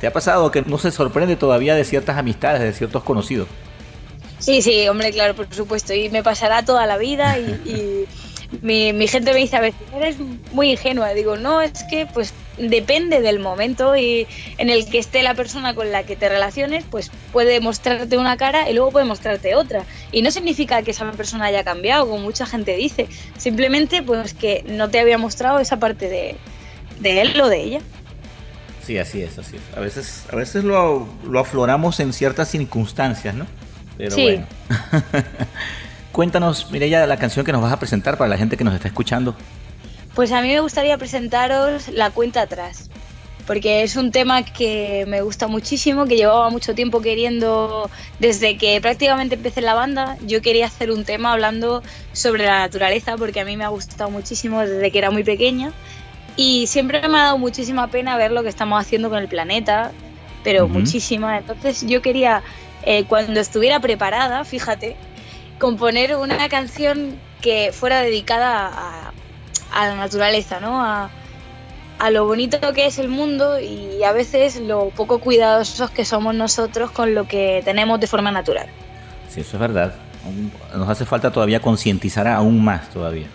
¿Te 0.00 0.06
ha 0.06 0.12
pasado 0.12 0.50
que 0.50 0.62
no 0.62 0.78
se 0.78 0.90
sorprende 0.90 1.36
todavía 1.36 1.74
de 1.74 1.84
ciertas 1.84 2.16
amistades, 2.16 2.62
de 2.62 2.72
ciertos 2.72 3.04
conocidos? 3.04 3.46
Sí, 4.38 4.62
sí, 4.62 4.88
hombre, 4.88 5.12
claro, 5.12 5.34
por 5.34 5.52
supuesto, 5.54 5.92
y 5.92 6.08
me 6.08 6.22
pasará 6.22 6.64
toda 6.64 6.86
la 6.86 6.96
vida 6.96 7.38
y 7.38 8.06
mi, 8.62 9.06
gente 9.08 9.32
me 9.32 9.40
dice 9.40 9.56
a 9.56 9.60
veces, 9.60 9.80
eres 9.94 10.16
muy 10.52 10.70
ingenua. 10.70 11.10
Digo, 11.10 11.36
no, 11.36 11.60
es 11.60 11.84
que 11.84 12.06
pues 12.06 12.32
depende 12.56 13.20
del 13.20 13.38
momento 13.38 13.94
y 13.96 14.26
en 14.56 14.70
el 14.70 14.88
que 14.88 14.98
esté 14.98 15.22
la 15.22 15.34
persona 15.34 15.74
con 15.74 15.92
la 15.92 16.04
que 16.04 16.16
te 16.16 16.28
relaciones, 16.28 16.84
pues 16.90 17.10
puede 17.32 17.60
mostrarte 17.60 18.16
una 18.16 18.36
cara 18.36 18.68
y 18.70 18.74
luego 18.74 18.90
puede 18.90 19.04
mostrarte 19.04 19.54
otra. 19.54 19.84
Y 20.12 20.22
no 20.22 20.30
significa 20.30 20.82
que 20.82 20.92
esa 20.92 21.10
persona 21.12 21.46
haya 21.46 21.62
cambiado, 21.62 22.08
como 22.08 22.22
mucha 22.22 22.46
gente 22.46 22.74
dice. 22.76 23.08
Simplemente 23.36 24.02
pues 24.02 24.32
que 24.32 24.64
no 24.66 24.88
te 24.88 24.98
había 24.98 25.18
mostrado 25.18 25.58
esa 25.58 25.78
parte 25.78 26.08
de, 26.08 26.36
él 27.02 27.40
o 27.40 27.48
de 27.48 27.60
ella. 27.60 27.80
Sí, 28.84 28.96
así 28.96 29.20
es, 29.20 29.38
así 29.38 29.56
es. 29.56 29.76
A 29.76 29.80
veces, 29.80 30.24
a 30.32 30.36
veces 30.36 30.64
lo, 30.64 31.06
lo 31.28 31.40
afloramos 31.40 32.00
en 32.00 32.14
ciertas 32.14 32.48
circunstancias, 32.48 33.34
¿no? 33.34 33.46
Pero 33.98 34.12
sí. 34.12 34.22
bueno. 34.22 34.46
Cuéntanos, 36.12 36.70
Mireya, 36.70 37.06
la 37.06 37.16
canción 37.16 37.44
que 37.44 37.52
nos 37.52 37.62
vas 37.62 37.72
a 37.72 37.78
presentar 37.78 38.18
para 38.18 38.28
la 38.28 38.38
gente 38.38 38.56
que 38.56 38.64
nos 38.64 38.74
está 38.74 38.88
escuchando. 38.88 39.34
Pues 40.14 40.32
a 40.32 40.42
mí 40.42 40.48
me 40.48 40.60
gustaría 40.60 40.98
presentaros 40.98 41.88
La 41.88 42.10
cuenta 42.10 42.42
atrás, 42.42 42.90
porque 43.46 43.82
es 43.82 43.96
un 43.96 44.10
tema 44.10 44.42
que 44.42 45.04
me 45.06 45.22
gusta 45.22 45.46
muchísimo, 45.46 46.06
que 46.06 46.16
llevaba 46.16 46.50
mucho 46.50 46.74
tiempo 46.74 47.00
queriendo, 47.00 47.88
desde 48.18 48.56
que 48.56 48.80
prácticamente 48.80 49.36
empecé 49.36 49.60
la 49.60 49.74
banda, 49.74 50.16
yo 50.26 50.42
quería 50.42 50.66
hacer 50.66 50.90
un 50.90 51.04
tema 51.04 51.32
hablando 51.32 51.82
sobre 52.12 52.44
la 52.44 52.58
naturaleza, 52.58 53.16
porque 53.16 53.40
a 53.40 53.44
mí 53.44 53.56
me 53.56 53.64
ha 53.64 53.68
gustado 53.68 54.10
muchísimo 54.10 54.60
desde 54.60 54.90
que 54.90 54.98
era 54.98 55.10
muy 55.10 55.24
pequeña. 55.24 55.72
Y 56.36 56.66
siempre 56.66 57.00
me 57.08 57.18
ha 57.18 57.24
dado 57.24 57.38
muchísima 57.38 57.88
pena 57.88 58.16
ver 58.16 58.32
lo 58.32 58.42
que 58.42 58.48
estamos 58.48 58.80
haciendo 58.80 59.08
con 59.10 59.18
el 59.18 59.28
planeta, 59.28 59.92
pero 60.44 60.68
muchísima. 60.68 61.38
Entonces 61.38 61.86
yo 61.86 62.00
quería, 62.00 62.42
eh, 62.84 63.04
cuando 63.04 63.40
estuviera 63.40 63.80
preparada, 63.80 64.44
fíjate, 64.44 64.96
componer 65.58 66.16
una 66.16 66.48
canción 66.48 67.18
que 67.40 67.70
fuera 67.72 68.00
dedicada 68.00 69.12
a, 69.72 69.86
la 69.86 69.96
naturaleza, 69.96 70.60
¿no? 70.60 70.82
A, 70.82 71.10
lo 72.10 72.26
bonito 72.26 72.60
que 72.72 72.86
es 72.86 72.98
el 72.98 73.08
mundo 73.08 73.58
y 73.58 74.04
a 74.04 74.12
veces 74.12 74.60
lo 74.60 74.90
poco 74.90 75.18
cuidadosos 75.18 75.90
que 75.90 76.04
somos 76.04 76.32
nosotros 76.32 76.92
con 76.92 77.12
lo 77.14 77.26
que 77.26 77.60
tenemos 77.64 77.98
de 77.98 78.06
forma 78.06 78.30
natural. 78.30 78.68
Sí, 79.28 79.40
eso 79.40 79.56
es 79.56 79.60
verdad. 79.60 79.94
Nos 80.76 80.88
hace 80.88 81.04
falta 81.04 81.32
todavía 81.32 81.60
concientizar 81.60 82.28
aún 82.28 82.64
más 82.64 82.88
todavía. 82.90 83.26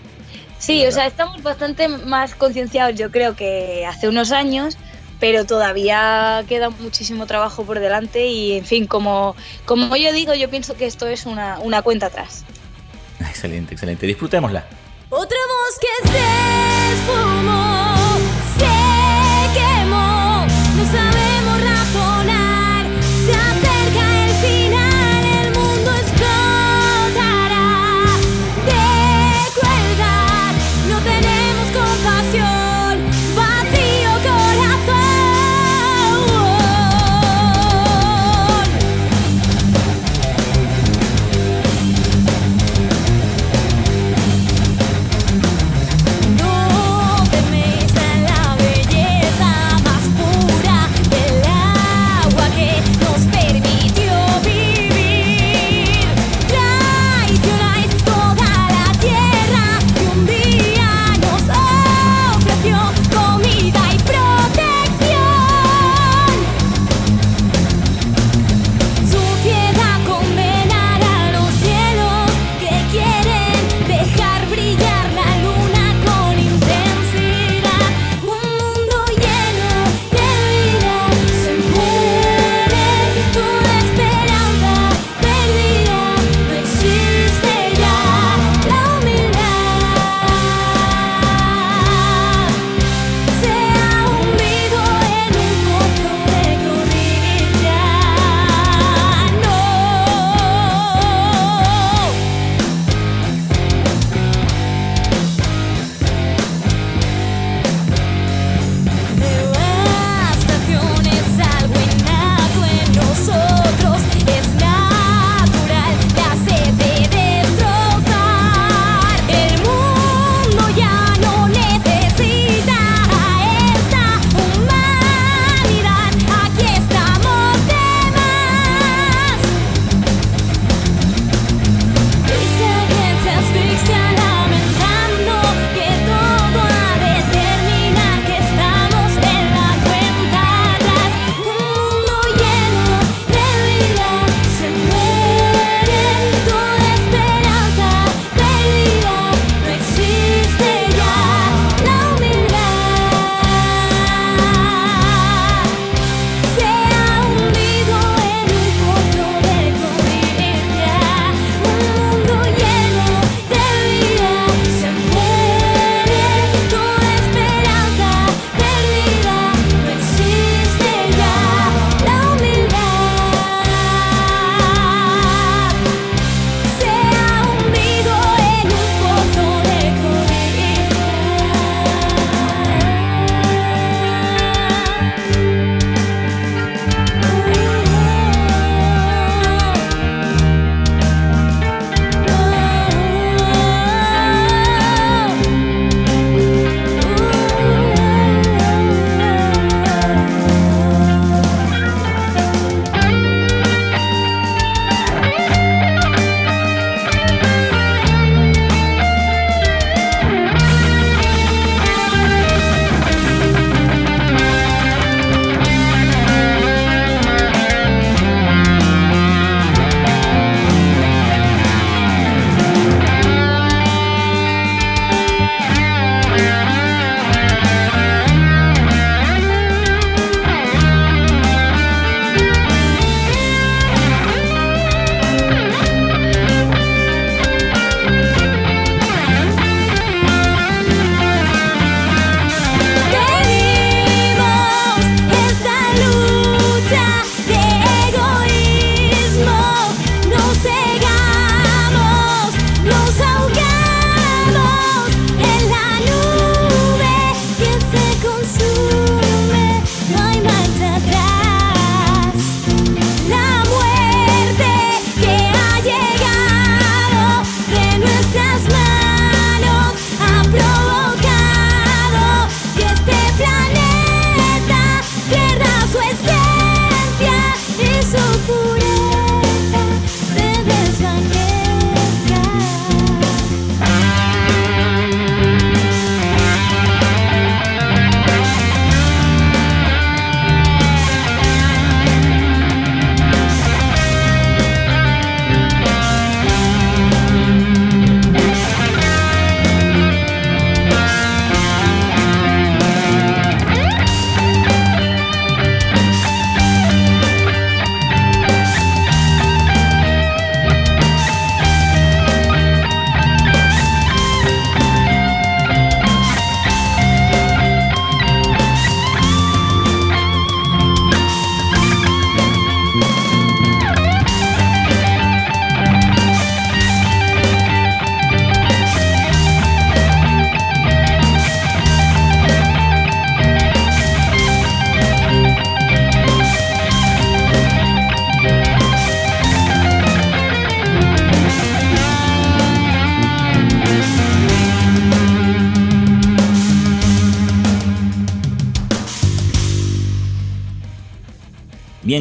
Sí, 0.59 0.85
o 0.85 0.91
sea, 0.93 1.07
estamos 1.07 1.43
bastante 1.43 1.89
más 1.89 2.35
concienciados 2.35 2.95
yo 2.95 3.11
creo 3.11 3.35
que 3.35 3.85
hace 3.85 4.07
unos 4.07 4.31
años, 4.31 4.77
pero 5.23 5.45
todavía 5.45 6.43
queda 6.49 6.69
muchísimo 6.69 7.25
trabajo 7.27 7.63
por 7.63 7.79
delante 7.79 8.27
y, 8.27 8.57
en 8.57 8.65
fin, 8.65 8.87
como, 8.87 9.37
como 9.63 9.95
yo 9.95 10.11
digo, 10.11 10.33
yo 10.33 10.49
pienso 10.49 10.75
que 10.75 10.85
esto 10.85 11.07
es 11.07 11.25
una, 11.25 11.59
una 11.59 11.81
cuenta 11.81 12.07
atrás. 12.07 12.43
Excelente, 13.21 13.73
excelente. 13.73 14.05
Disfrutémosla. 14.05 14.65
Otra 15.09 15.37
voz 15.47 15.79
que 15.79 16.09
se 16.09 16.93
esfumó, 16.93 17.95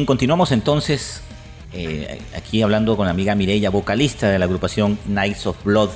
Bien, 0.03 0.07
continuamos 0.07 0.51
entonces 0.51 1.21
eh, 1.71 2.19
aquí 2.35 2.61
hablando 2.61 2.97
con 2.97 3.05
la 3.05 3.11
amiga 3.11 3.35
Mireia, 3.35 3.69
vocalista 3.69 4.29
de 4.29 4.37
la 4.37 4.43
agrupación 4.43 4.97
Knights 5.05 5.47
of 5.47 5.63
Blood. 5.63 5.91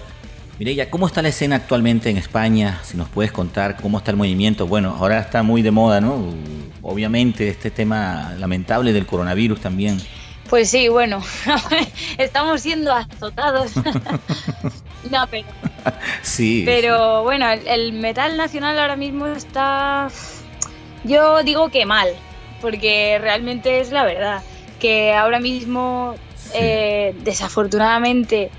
Mireia, 0.59 0.89
¿cómo 0.89 1.07
está 1.07 1.21
la 1.21 1.27
escena 1.27 1.57
actualmente 1.57 2.09
en 2.09 2.15
España? 2.15 2.79
Si 2.85 2.95
nos 2.95 3.09
puedes 3.09 3.33
contar 3.33 3.75
cómo 3.75 3.97
está 3.97 4.11
el 4.11 4.15
movimiento. 4.15 4.65
Bueno, 4.65 4.95
ahora 4.97 5.19
está 5.19 5.43
muy 5.43 5.61
de 5.61 5.71
moda, 5.71 5.99
¿no? 5.99 6.23
Obviamente 6.81 7.49
este 7.49 7.69
tema 7.69 8.33
lamentable 8.39 8.93
del 8.93 9.05
coronavirus 9.05 9.59
también. 9.59 9.97
Pues 10.49 10.69
sí, 10.69 10.87
bueno, 10.87 11.21
estamos 12.17 12.61
siendo 12.61 12.93
azotados. 12.93 13.75
no, 15.11 15.27
pero. 15.29 15.47
Sí. 16.21 16.63
Pero 16.65 17.23
bueno, 17.23 17.49
el, 17.49 17.67
el 17.67 17.91
metal 17.91 18.37
nacional 18.37 18.79
ahora 18.79 18.95
mismo 18.95 19.27
está. 19.27 20.07
Yo 21.03 21.43
digo 21.43 21.69
que 21.69 21.85
mal, 21.85 22.07
porque 22.61 23.17
realmente 23.21 23.79
es 23.79 23.91
la 23.91 24.03
verdad. 24.03 24.41
Que 24.79 25.13
ahora 25.13 25.39
mismo, 25.39 26.15
Sí. 26.35 26.51
eh, 26.53 27.15
desafortunadamente, 27.23 28.49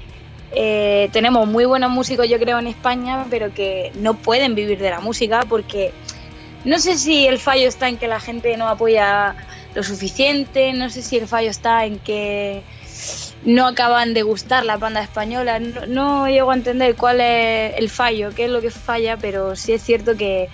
eh, 0.52 1.08
tenemos 1.12 1.46
muy 1.46 1.64
buenos 1.64 1.90
músicos, 1.90 2.28
yo 2.28 2.38
creo, 2.38 2.58
en 2.58 2.66
España, 2.66 3.26
pero 3.30 3.52
que 3.52 3.92
no 3.94 4.14
pueden 4.14 4.54
vivir 4.54 4.78
de 4.78 4.90
la 4.90 5.00
música 5.00 5.40
porque 5.48 5.92
no 6.64 6.78
sé 6.78 6.98
si 6.98 7.26
el 7.26 7.38
fallo 7.38 7.68
está 7.68 7.88
en 7.88 7.96
que 7.98 8.08
la 8.08 8.20
gente 8.20 8.56
no 8.56 8.68
apoya 8.68 9.36
lo 9.74 9.82
suficiente, 9.82 10.72
no 10.72 10.90
sé 10.90 11.02
si 11.02 11.16
el 11.16 11.28
fallo 11.28 11.50
está 11.50 11.84
en 11.84 11.98
que 11.98 12.62
no 13.44 13.66
acaban 13.66 14.12
de 14.12 14.22
gustar 14.22 14.64
las 14.64 14.80
bandas 14.80 15.04
españolas, 15.04 15.60
no, 15.60 15.86
no 15.86 16.28
llego 16.28 16.50
a 16.50 16.54
entender 16.54 16.96
cuál 16.96 17.20
es 17.20 17.74
el 17.78 17.88
fallo, 17.88 18.30
qué 18.34 18.46
es 18.46 18.50
lo 18.50 18.60
que 18.60 18.70
falla, 18.70 19.16
pero 19.16 19.54
sí 19.54 19.72
es 19.72 19.82
cierto 19.82 20.16
que 20.16 20.48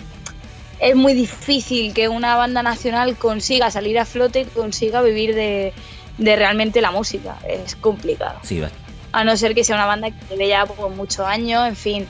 es 0.81 0.95
muy 0.97 1.15
difícil 1.15 1.93
que 1.95 2.09
una 2.09 2.37
banda 2.37 2.63
nacional 2.63 3.17
consiga 3.17 3.71
salir 3.71 3.99
a 3.99 4.05
flote, 4.05 4.45
consiga 4.47 5.03
vivir 5.03 5.35
de, 5.35 5.73
de 6.19 6.37
realmente 6.37 6.81
la 6.81 6.91
música, 6.91 7.37
es 7.49 7.77
complicado 7.77 8.39
Sí, 8.43 8.61
va- 8.61 8.71
a 9.13 9.23
no 9.25 9.37
ser 9.37 9.55
que 9.55 9.63
sea 9.65 9.77
una 9.77 9.87
banda 9.87 10.11
que 10.11 10.17
lleve 10.31 10.49
ya 10.49 10.67
por 10.67 10.91
muchos 10.91 11.21
años, 11.27 11.69
en 11.69 11.77
fin, 11.77 12.07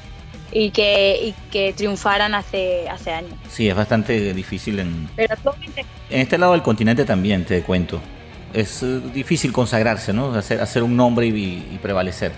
y 0.53 0.71
que, 0.71 1.19
y 1.23 1.35
que 1.51 1.73
triunfaran 1.75 2.35
hace, 2.35 2.89
hace 2.89 3.13
años. 3.13 3.33
sí, 3.51 3.69
es 3.69 3.75
bastante 3.77 4.33
difícil 4.33 4.79
en, 4.81 5.09
Pero 5.17 5.35
actualmente 5.35 5.85
en 6.11 6.21
este 6.21 6.39
lado 6.39 6.53
del 6.53 6.63
continente 6.63 7.05
también, 7.05 7.45
te 7.45 7.61
cuento. 7.63 8.01
Es 8.55 8.83
eh, 8.83 9.01
difícil 9.13 9.53
consagrarse, 9.53 10.13
¿no? 10.13 10.33
Hacer, 10.35 10.61
hacer 10.61 10.83
un 10.85 10.97
nombre 10.97 11.27
y, 11.27 11.33
y 11.73 11.79
prevalecer. 11.83 12.31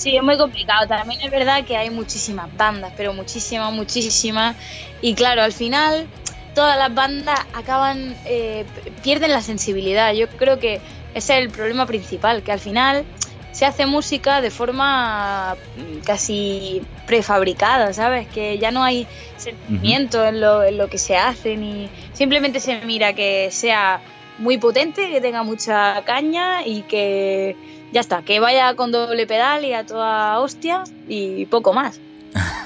Sí, 0.00 0.16
es 0.16 0.22
muy 0.22 0.36
complicado. 0.38 0.86
También 0.88 1.20
es 1.22 1.30
verdad 1.30 1.64
que 1.64 1.76
hay 1.76 1.90
muchísimas 1.90 2.54
bandas, 2.56 2.92
pero 2.96 3.12
muchísimas, 3.12 3.72
muchísimas. 3.72 4.56
Y 5.02 5.14
claro, 5.14 5.42
al 5.42 5.52
final 5.52 6.08
todas 6.54 6.78
las 6.78 6.92
bandas 6.94 7.38
acaban, 7.52 8.16
eh, 8.24 8.64
pierden 9.02 9.30
la 9.30 9.42
sensibilidad. 9.42 10.12
Yo 10.14 10.28
creo 10.28 10.58
que 10.58 10.80
ese 11.14 11.34
es 11.34 11.44
el 11.44 11.50
problema 11.50 11.86
principal, 11.86 12.42
que 12.42 12.50
al 12.50 12.60
final 12.60 13.04
se 13.52 13.66
hace 13.66 13.84
música 13.84 14.40
de 14.40 14.50
forma 14.50 15.54
mm, 15.76 15.98
casi 16.00 16.80
prefabricada, 17.06 17.92
¿sabes? 17.92 18.26
Que 18.28 18.58
ya 18.58 18.70
no 18.70 18.82
hay 18.82 19.06
sentimiento 19.36 20.24
en, 20.24 20.40
lo, 20.40 20.62
en 20.62 20.78
lo 20.78 20.88
que 20.88 20.98
se 20.98 21.16
hace, 21.16 21.56
ni 21.56 21.90
simplemente 22.14 22.58
se 22.58 22.80
mira 22.86 23.12
que 23.12 23.50
sea 23.50 24.00
muy 24.38 24.56
potente, 24.56 25.10
que 25.10 25.20
tenga 25.20 25.42
mucha 25.42 26.02
caña 26.04 26.64
y 26.64 26.82
que 26.82 27.56
ya 27.92 28.00
está, 28.00 28.22
que 28.22 28.40
vaya 28.40 28.74
con 28.74 28.92
doble 28.92 29.26
pedal 29.26 29.64
y 29.64 29.72
a 29.72 29.84
toda 29.84 30.38
hostia 30.40 30.84
y 31.08 31.46
poco 31.46 31.72
más. 31.72 32.00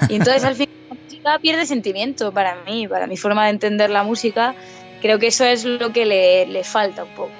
Y 0.09 0.15
entonces 0.15 0.43
al 0.43 0.55
final 0.55 0.75
la 0.89 0.95
música 0.95 1.39
pierde 1.39 1.65
sentimiento 1.65 2.31
para 2.31 2.57
mí, 2.65 2.87
para 2.87 3.07
mi 3.07 3.17
forma 3.17 3.45
de 3.45 3.51
entender 3.51 3.89
la 3.89 4.03
música. 4.03 4.55
Creo 5.01 5.19
que 5.19 5.27
eso 5.27 5.45
es 5.45 5.65
lo 5.65 5.91
que 5.91 6.05
le, 6.05 6.45
le 6.47 6.63
falta 6.63 7.03
un 7.03 7.09
poco. 7.15 7.31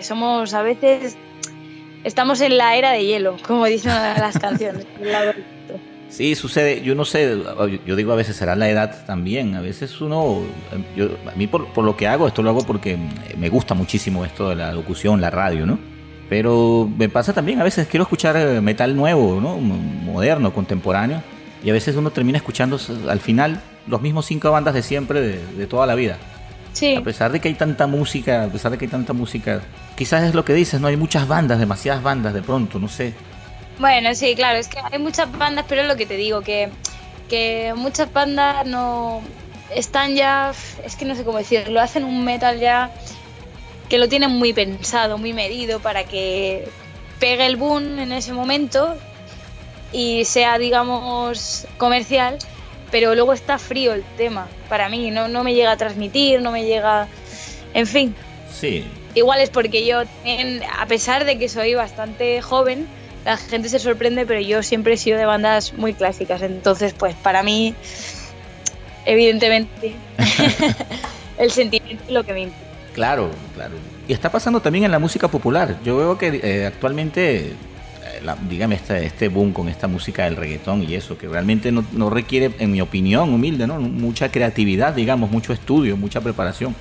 Somos 0.00 0.54
a 0.54 0.62
veces, 0.62 1.16
estamos 2.04 2.40
en 2.40 2.56
la 2.56 2.76
era 2.76 2.92
de 2.92 3.04
hielo, 3.04 3.36
como 3.46 3.66
dicen 3.66 3.92
las 3.92 4.38
canciones. 4.38 4.86
Sí, 6.08 6.34
sucede, 6.34 6.82
yo 6.82 6.94
no 6.94 7.04
sé, 7.04 7.36
yo 7.84 7.96
digo 7.96 8.12
a 8.12 8.16
veces 8.16 8.36
será 8.36 8.54
la 8.54 8.70
edad 8.70 9.04
también, 9.06 9.56
a 9.56 9.60
veces 9.60 10.00
uno, 10.00 10.42
yo, 10.96 11.08
a 11.26 11.34
mí 11.36 11.46
por, 11.46 11.66
por 11.72 11.84
lo 11.84 11.96
que 11.96 12.06
hago, 12.06 12.28
esto 12.28 12.42
lo 12.42 12.50
hago 12.50 12.64
porque 12.64 12.96
me 13.36 13.48
gusta 13.48 13.74
muchísimo 13.74 14.24
esto 14.24 14.48
de 14.48 14.54
la 14.54 14.72
locución, 14.72 15.20
la 15.20 15.30
radio, 15.30 15.66
¿no? 15.66 15.95
Pero 16.28 16.90
me 16.96 17.08
pasa 17.08 17.32
también, 17.32 17.60
a 17.60 17.64
veces 17.64 17.86
quiero 17.86 18.02
escuchar 18.02 18.36
eh, 18.36 18.60
metal 18.60 18.96
nuevo, 18.96 19.40
¿no? 19.40 19.58
Moderno, 19.58 20.52
contemporáneo, 20.52 21.22
y 21.62 21.70
a 21.70 21.72
veces 21.72 21.94
uno 21.96 22.10
termina 22.10 22.38
escuchando 22.38 22.78
al 23.08 23.20
final 23.20 23.60
los 23.86 24.00
mismos 24.02 24.26
cinco 24.26 24.50
bandas 24.50 24.74
de 24.74 24.82
siempre, 24.82 25.20
de, 25.20 25.46
de 25.56 25.66
toda 25.66 25.86
la 25.86 25.94
vida. 25.94 26.18
Sí, 26.72 26.94
A 26.96 27.02
pesar 27.02 27.32
de 27.32 27.40
que 27.40 27.48
hay 27.48 27.54
tanta 27.54 27.86
música, 27.86 28.44
a 28.44 28.48
pesar 28.48 28.70
de 28.70 28.76
que 28.76 28.84
hay 28.84 28.90
tanta 28.90 29.12
música, 29.14 29.62
quizás 29.96 30.24
es 30.24 30.34
lo 30.34 30.44
que 30.44 30.52
dices, 30.52 30.80
¿no? 30.80 30.88
Hay 30.88 30.96
muchas 30.96 31.26
bandas, 31.26 31.58
demasiadas 31.58 32.02
bandas 32.02 32.34
de 32.34 32.42
pronto, 32.42 32.78
no 32.78 32.88
sé. 32.88 33.14
Bueno, 33.78 34.14
sí, 34.14 34.34
claro, 34.34 34.58
es 34.58 34.68
que 34.68 34.78
hay 34.80 34.98
muchas 34.98 35.30
bandas, 35.38 35.64
pero 35.68 35.82
es 35.82 35.88
lo 35.88 35.96
que 35.96 36.06
te 36.06 36.16
digo, 36.16 36.42
que, 36.42 36.68
que 37.28 37.72
muchas 37.76 38.12
bandas 38.12 38.66
no 38.66 39.22
están 39.74 40.14
ya, 40.14 40.52
es 40.84 40.96
que 40.96 41.04
no 41.04 41.14
sé 41.14 41.24
cómo 41.24 41.38
decirlo, 41.38 41.80
hacen 41.80 42.04
un 42.04 42.24
metal 42.24 42.58
ya 42.60 42.90
que 43.88 43.98
lo 43.98 44.08
tienen 44.08 44.30
muy 44.30 44.52
pensado, 44.52 45.18
muy 45.18 45.32
medido 45.32 45.80
para 45.80 46.04
que 46.04 46.68
pegue 47.18 47.46
el 47.46 47.56
boom 47.56 47.98
en 47.98 48.12
ese 48.12 48.32
momento 48.32 48.96
y 49.92 50.24
sea, 50.24 50.58
digamos, 50.58 51.66
comercial, 51.78 52.38
pero 52.90 53.14
luego 53.14 53.32
está 53.32 53.58
frío 53.58 53.92
el 53.92 54.02
tema 54.16 54.48
para 54.68 54.88
mí, 54.88 55.10
no, 55.10 55.28
no 55.28 55.44
me 55.44 55.54
llega 55.54 55.72
a 55.72 55.76
transmitir, 55.76 56.42
no 56.42 56.50
me 56.50 56.64
llega, 56.64 57.08
en 57.74 57.86
fin, 57.86 58.14
Sí, 58.52 58.86
Igual 59.14 59.40
es 59.40 59.48
porque 59.48 59.86
yo, 59.86 60.02
a 60.78 60.86
pesar 60.86 61.24
de 61.24 61.38
que 61.38 61.48
soy 61.48 61.74
bastante 61.74 62.42
joven, 62.42 62.86
la 63.24 63.38
gente 63.38 63.70
se 63.70 63.78
sorprende, 63.78 64.26
pero 64.26 64.40
yo 64.40 64.62
siempre 64.62 64.92
he 64.92 64.96
sido 64.98 65.16
de 65.16 65.24
bandas 65.24 65.72
muy 65.72 65.94
clásicas. 65.94 66.42
Entonces, 66.42 66.92
pues 66.92 67.14
para 67.14 67.42
mí, 67.42 67.74
evidentemente, 69.06 69.94
el 71.38 71.50
sentimiento 71.50 72.04
es 72.04 72.10
lo 72.10 72.24
que 72.24 72.34
me 72.34 72.42
importa. 72.42 72.65
Claro, 72.96 73.28
claro. 73.54 73.74
Y 74.08 74.14
está 74.14 74.32
pasando 74.32 74.60
también 74.60 74.86
en 74.86 74.90
la 74.90 74.98
música 74.98 75.28
popular. 75.28 75.76
Yo 75.84 75.98
veo 75.98 76.16
que 76.16 76.40
eh, 76.42 76.64
actualmente, 76.64 77.48
eh, 77.50 77.54
la- 78.24 78.36
dígame, 78.48 78.76
este, 78.76 79.04
este 79.04 79.28
boom 79.28 79.52
con 79.52 79.68
esta 79.68 79.86
música 79.86 80.24
del 80.24 80.34
reggaetón 80.34 80.82
y 80.82 80.94
eso, 80.94 81.18
que 81.18 81.28
realmente 81.28 81.70
no, 81.70 81.84
no 81.92 82.08
requiere, 82.08 82.52
en 82.58 82.72
mi 82.72 82.80
opinión 82.80 83.34
humilde, 83.34 83.66
¿no? 83.66 83.78
mucha 83.78 84.30
creatividad, 84.30 84.94
digamos, 84.94 85.30
mucho 85.30 85.52
estudio, 85.52 85.94
mucha 85.98 86.22
preparación. 86.22 86.74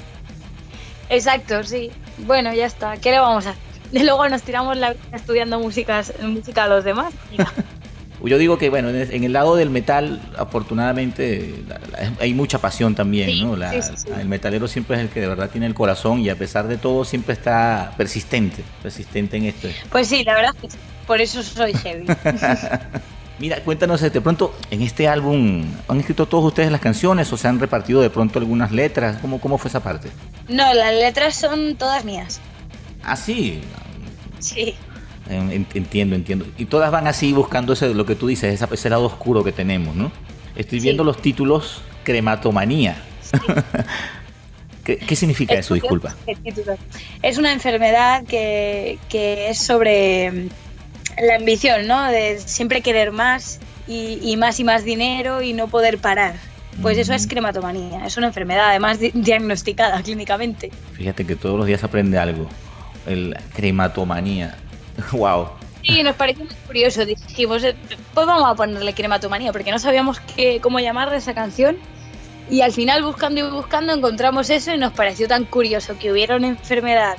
Exacto, 1.10 1.62
sí. 1.66 1.92
Bueno, 2.20 2.54
ya 2.54 2.66
está. 2.66 2.96
¿Qué 2.96 3.12
le 3.12 3.20
vamos 3.20 3.46
a 3.48 3.50
hacer? 3.50 3.62
Luego 4.06 4.30
nos 4.30 4.42
tiramos 4.42 4.78
la 4.78 4.94
vida 4.94 5.02
estudiando 5.18 5.60
músicas, 5.60 6.14
música 6.24 6.64
a 6.64 6.68
los 6.70 6.86
demás. 6.86 7.14
Yo 8.24 8.38
digo 8.38 8.58
que, 8.58 8.70
bueno, 8.70 8.90
en 8.90 9.24
el, 9.24 9.34
lado 9.34 9.56
del 9.56 9.70
metal, 9.70 10.22
afortunadamente, 10.38 11.64
la- 11.68 11.80
la- 11.92 12.14
hay 12.20 12.34
mucha 12.34 12.60
pasión 12.60 12.96
también, 12.96 13.30
Sí, 13.30 13.44
¿no? 13.44 13.56
La- 13.56 13.72
sí, 13.72 13.82
sí, 13.82 13.94
sí. 13.98 14.08
El 14.20 14.28
metalero 14.28 14.68
siempre 14.68 14.96
es 14.98 15.04
el 15.04 15.10
que 15.10 15.22
de 15.22 15.28
verdad 15.28 15.50
tiene 15.50 15.68
el 15.68 15.74
corazón 15.74 16.20
y 16.20 16.30
a 16.30 16.36
pesar 16.36 16.68
de 16.68 16.78
todo 16.78 17.06
siempre 17.06 17.34
está 17.34 17.94
persistente, 17.98 18.64
persistente 18.82 19.38
en 19.38 19.46
esto. 19.46 19.68
Pues 19.92 20.08
sí, 20.08 20.24
la 20.24 20.36
verdad 20.36 20.56
por 21.06 21.22
eso 21.22 21.44
soy 21.44 21.74
heavy. 21.74 22.06
Mira, 23.40 23.60
cuéntanos, 23.64 24.00
de 24.00 24.22
pronto, 24.22 24.56
en 24.72 24.82
este 24.82 25.10
álbum, 25.10 25.66
¿han 25.90 26.00
escrito 26.00 26.26
todos 26.26 26.46
ustedes 26.46 26.72
las 26.72 26.80
canciones 26.80 27.32
o 27.34 27.38
se 27.38 27.48
han 27.50 27.60
repartido 27.60 28.00
de 28.02 28.10
pronto 28.10 28.40
algunas 28.40 28.72
letras? 28.72 29.18
¿Cómo, 29.22 29.42
cómo 29.42 29.58
fue 29.58 29.68
esa 29.68 29.82
parte? 29.82 30.10
No, 30.48 30.74
las 30.74 30.94
letras 30.94 31.36
son 31.36 31.76
todas 31.76 32.06
mías. 32.06 32.40
Ah, 33.04 33.16
sí, 33.16 33.62
Sí. 34.40 34.76
En- 35.30 35.52
en- 35.52 35.68
entiendo, 35.74 36.16
entiendo. 36.16 36.46
Y 36.58 36.66
todas 36.66 36.92
van 36.92 37.08
así 37.08 37.34
buscando 37.34 37.74
ese, 37.74 37.94
lo 37.94 38.06
que 38.06 38.16
tú 38.16 38.28
dices, 38.28 38.54
esa- 38.54 38.70
ese 38.72 38.90
lado 38.90 39.06
oscuro 39.06 39.44
que 39.44 39.52
tenemos, 39.52 39.96
¿no? 39.96 40.12
Estoy 40.56 40.80
Sí. 40.80 40.84
viendo 40.86 41.04
los 41.04 41.22
títulos 41.22 41.82
Crematomanía. 42.04 42.96
¿Qué, 44.84 44.98
qué 44.98 45.16
significa 45.16 45.54
Es 45.56 45.62
eso? 45.66 45.74
Disculpa. 45.74 46.16
Es 47.24 47.38
una 47.38 47.52
enfermedad 47.52 48.24
que, 48.26 49.00
que 49.10 49.50
es 49.50 49.58
sobre 49.58 50.32
mm, 50.32 50.48
la 51.28 51.36
ambición, 51.38 51.88
¿no? 51.88 52.04
De 52.06 52.40
siempre 52.40 52.82
querer 52.82 53.12
más 53.12 53.60
y, 53.88 54.20
y 54.22 54.38
más 54.38 54.60
y 54.60 54.64
más 54.64 54.84
dinero 54.84 55.42
y 55.42 55.54
no 55.54 55.68
poder 55.68 55.98
parar. 55.98 56.36
Pues 56.82 56.98
eso 56.98 57.14
es 57.14 57.26
crematomanía, 57.26 58.06
es 58.06 58.18
una 58.18 58.28
enfermedad 58.28 58.68
además 58.70 59.00
di- 59.00 59.12
diagnosticada 59.14 60.02
clínicamente. 60.04 60.72
Fíjate 60.94 61.26
que 61.26 61.36
todos 61.36 61.58
los 61.58 61.66
días 61.66 61.84
aprende 61.84 62.18
algo. 62.20 62.48
El 63.08 63.36
crematomanía. 63.56 64.56
wow. 65.12 65.50
Y 65.84 66.02
nos 66.02 66.16
pareció 66.16 66.46
muy 66.46 66.56
curioso, 66.66 67.06
dijimos, 67.06 67.64
eh, 67.64 67.76
pues 68.14 68.26
vamos 68.26 68.50
a 68.50 68.56
ponerle 68.56 68.94
crematomanía, 68.94 69.52
porque 69.52 69.72
no 69.72 69.78
sabíamos 69.78 70.20
qué, 70.20 70.60
cómo 70.62 70.80
llamarle 70.80 71.18
esa 71.18 71.34
canción. 71.34 71.78
Y 72.50 72.62
al 72.62 72.72
final, 72.72 73.04
buscando 73.04 73.48
y 73.48 73.52
buscando, 73.52 73.94
encontramos 73.94 74.50
eso 74.50 74.74
y 74.74 74.78
nos 74.78 74.94
pareció 74.94 75.28
tan 75.28 75.46
curioso 75.46 75.98
que 75.98 76.12
hubiera 76.12 76.36
una 76.36 76.48
enfermedad 76.48 77.18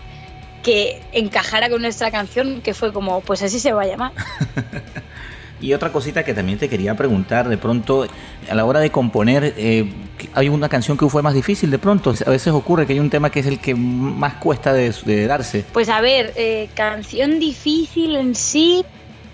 que 0.62 1.00
encajara 1.12 1.70
con 1.70 1.82
nuestra 1.82 2.10
canción, 2.10 2.60
que 2.60 2.74
fue 2.74 2.92
como, 2.92 3.20
pues 3.20 3.42
así 3.42 3.60
se 3.60 3.72
va 3.72 3.82
a 3.82 3.86
llamar. 3.86 4.12
Y 5.60 5.72
otra 5.72 5.90
cosita 5.90 6.22
que 6.24 6.34
también 6.34 6.58
te 6.58 6.68
quería 6.68 6.94
preguntar, 6.94 7.48
de 7.48 7.56
pronto, 7.56 8.06
a 8.48 8.54
la 8.54 8.64
hora 8.64 8.80
de 8.80 8.90
componer, 8.90 9.54
eh, 9.56 9.90
hay 10.34 10.48
una 10.48 10.68
canción 10.68 10.98
que 10.98 11.08
fue 11.08 11.22
más 11.22 11.32
difícil 11.32 11.70
de 11.70 11.78
pronto. 11.78 12.12
A 12.26 12.30
veces 12.30 12.52
ocurre 12.52 12.86
que 12.86 12.92
hay 12.92 13.00
un 13.00 13.08
tema 13.08 13.30
que 13.30 13.40
es 13.40 13.46
el 13.46 13.58
que 13.58 13.74
más 13.74 14.34
cuesta 14.34 14.72
de, 14.72 15.26
darse. 15.26 15.64
Pues 15.72 15.88
a 15.88 16.00
ver, 16.00 16.32
eh, 16.36 16.68
canción 16.74 17.38
difícil 17.38 18.16
en 18.16 18.34
sí. 18.34 18.84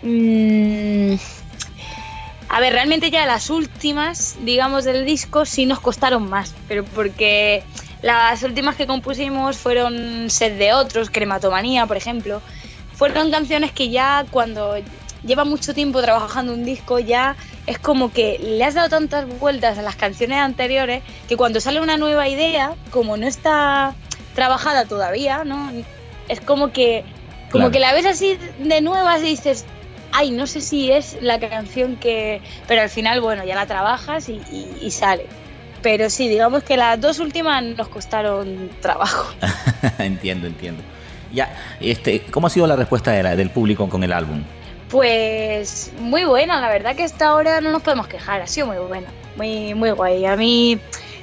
mm, 0.02 1.14
a 2.48 2.60
ver, 2.60 2.72
realmente 2.72 3.10
ya 3.10 3.26
las 3.26 3.50
últimas, 3.50 4.36
digamos, 4.44 4.84
del 4.84 5.04
disco 5.04 5.44
sí 5.44 5.66
nos 5.66 5.80
costaron 5.80 6.28
más, 6.28 6.54
pero 6.68 6.84
porque 6.84 7.64
las 8.02 8.42
últimas 8.42 8.76
que 8.76 8.86
compusimos 8.86 9.56
fueron 9.56 10.28
Sed 10.28 10.58
de 10.58 10.72
Otros, 10.74 11.08
Crematomanía, 11.08 11.86
por 11.86 11.96
ejemplo. 11.96 12.42
Fueron 12.94 13.30
canciones 13.30 13.72
que 13.72 13.90
ya 13.90 14.26
cuando 14.30 14.76
lleva 15.24 15.44
mucho 15.44 15.72
tiempo 15.74 16.00
trabajando 16.02 16.52
un 16.52 16.64
disco 16.64 16.98
ya 16.98 17.36
es 17.66 17.78
como 17.78 18.12
que 18.12 18.38
le 18.40 18.64
has 18.64 18.74
dado 18.74 18.88
tantas 18.88 19.26
vueltas 19.38 19.78
a 19.78 19.82
las 19.82 19.96
canciones 19.96 20.38
anteriores 20.38 21.02
que 21.28 21.36
cuando 21.36 21.60
sale 21.60 21.80
una 21.80 21.96
nueva 21.96 22.28
idea, 22.28 22.74
como 22.90 23.16
no 23.16 23.26
está 23.26 23.94
trabajada 24.34 24.84
todavía, 24.86 25.44
¿no? 25.44 25.70
Es 26.28 26.40
como 26.40 26.72
que 26.72 27.04
como 27.50 27.64
Claro. 27.64 27.70
que 27.72 27.80
la 27.80 27.92
ves 27.92 28.06
así 28.06 28.38
de 28.58 28.80
nuevas 28.80 29.20
y 29.20 29.24
dices, 29.26 29.66
ay, 30.12 30.30
no 30.30 30.46
sé 30.46 30.60
si 30.62 30.90
es 30.90 31.18
la 31.20 31.38
canción 31.38 31.96
que... 31.96 32.40
Pero 32.66 32.80
al 32.80 32.88
final, 32.88 33.20
bueno, 33.20 33.44
ya 33.44 33.54
la 33.54 33.66
trabajas 33.66 34.28
y, 34.30 34.40
y- 34.50 34.78
y 34.80 34.90
sale. 34.90 35.26
Pero 35.82 36.08
sí, 36.08 36.28
digamos 36.28 36.62
que 36.62 36.76
las 36.78 36.98
dos 37.00 37.18
últimas 37.18 37.62
nos 37.62 37.88
costaron 37.88 38.70
trabajo. 38.80 39.34
entiendo, 39.98 40.46
entiendo. 40.46 40.82
Ya, 41.32 41.54
este, 41.80 42.22
¿cómo 42.22 42.46
ha 42.46 42.50
sido 42.50 42.66
la 42.66 42.76
respuesta 42.76 43.12
de 43.12 43.22
la- 43.22 43.36
del 43.36 43.50
público 43.50 43.88
con 43.88 44.02
el 44.02 44.12
álbum? 44.12 44.42
Pues 44.92 45.90
muy 45.98 46.24
buena, 46.24 46.60
la 46.60 46.68
verdad 46.68 46.94
que 46.94 47.02
hasta 47.02 47.28
ahora 47.28 47.62
no 47.62 47.70
nos 47.70 47.82
podemos 47.82 48.08
quejar, 48.08 48.42
ha 48.42 48.46
sido 48.46 48.66
muy 48.66 48.76
buena, 48.76 49.08
muy, 49.36 49.72
muy 49.72 49.90
guay. 49.90 50.26
A 50.26 50.36
mí 50.36 50.78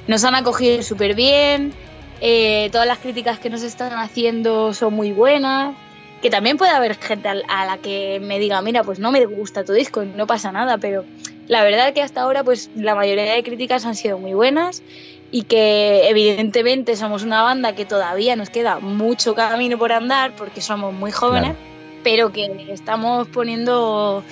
nos 0.08 0.24
han 0.24 0.34
acogido 0.34 0.82
súper 0.82 1.14
bien, 1.14 1.72
eh, 2.20 2.68
todas 2.72 2.88
las 2.88 2.98
críticas 2.98 3.38
que 3.38 3.48
nos 3.48 3.62
están 3.62 3.92
haciendo 3.92 4.74
son 4.74 4.94
muy 4.94 5.12
buenas, 5.12 5.76
que 6.20 6.30
también 6.30 6.56
puede 6.56 6.72
haber 6.72 6.96
gente 6.96 7.28
a 7.28 7.64
la 7.64 7.78
que 7.78 8.18
me 8.20 8.40
diga, 8.40 8.60
mira, 8.60 8.82
pues 8.82 8.98
no 8.98 9.12
me 9.12 9.24
gusta 9.24 9.64
tu 9.64 9.72
disco, 9.72 10.04
no 10.04 10.26
pasa 10.26 10.50
nada, 10.50 10.76
pero 10.76 11.04
la 11.46 11.62
verdad 11.62 11.94
que 11.94 12.02
hasta 12.02 12.22
ahora 12.22 12.42
pues 12.42 12.70
la 12.74 12.96
mayoría 12.96 13.34
de 13.34 13.42
críticas 13.44 13.86
han 13.86 13.94
sido 13.94 14.18
muy 14.18 14.34
buenas 14.34 14.82
y 15.30 15.42
que 15.42 16.08
evidentemente 16.08 16.96
somos 16.96 17.22
una 17.22 17.44
banda 17.44 17.76
que 17.76 17.84
todavía 17.84 18.34
nos 18.34 18.50
queda 18.50 18.80
mucho 18.80 19.36
camino 19.36 19.78
por 19.78 19.92
andar 19.92 20.32
porque 20.34 20.60
somos 20.60 20.92
muy 20.92 21.12
jóvenes. 21.12 21.54
Pero 22.02 22.32
que 22.32 22.66
estamos 22.70 23.28
poniendo 23.28 24.24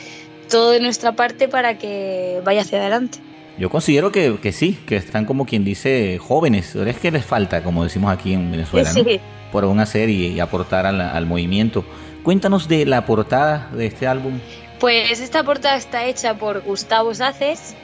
todo 0.49 0.71
de 0.71 0.81
nuestra 0.81 1.13
parte 1.13 1.49
para 1.49 1.79
que 1.79 2.41
vaya 2.45 2.63
hacia 2.63 2.79
adelante. 2.79 3.19
Yo 3.59 3.71
considero 3.71 4.13
que, 4.13 4.39
que 4.41 4.53
sí, 4.53 4.79
que 4.87 4.97
están 4.97 5.25
como 5.25 5.45
quien 5.45 5.65
dice 5.65 6.19
jóvenes. 6.19 6.77
Es 6.77 6.99
que 6.99 7.11
les 7.11 7.25
falta, 7.25 7.63
como 7.63 7.83
decimos 7.83 8.13
aquí 8.13 8.33
en 8.33 8.51
Venezuela, 8.51 8.93
¿no? 8.93 9.05
Sí. 9.05 9.21
por 9.51 9.65
aún 9.65 9.81
hacer 9.81 10.11
y, 10.11 10.29
y 10.29 10.41
aportar 10.41 10.87
al, 10.87 11.01
al 11.01 11.27
movimiento. 11.27 11.85
Cuéntanos 12.23 12.69
de 12.69 12.87
la 12.87 13.05
portada 13.05 13.69
de 13.73 13.87
este 13.87 14.07
álbum. 14.07 14.39
Pues 14.79 15.21
esta 15.21 15.43
portada 15.43 15.77
está 15.77 16.07
hecha 16.07 16.35
por 16.35 16.61
Gustavo 16.63 17.13
Saces, 17.15 17.75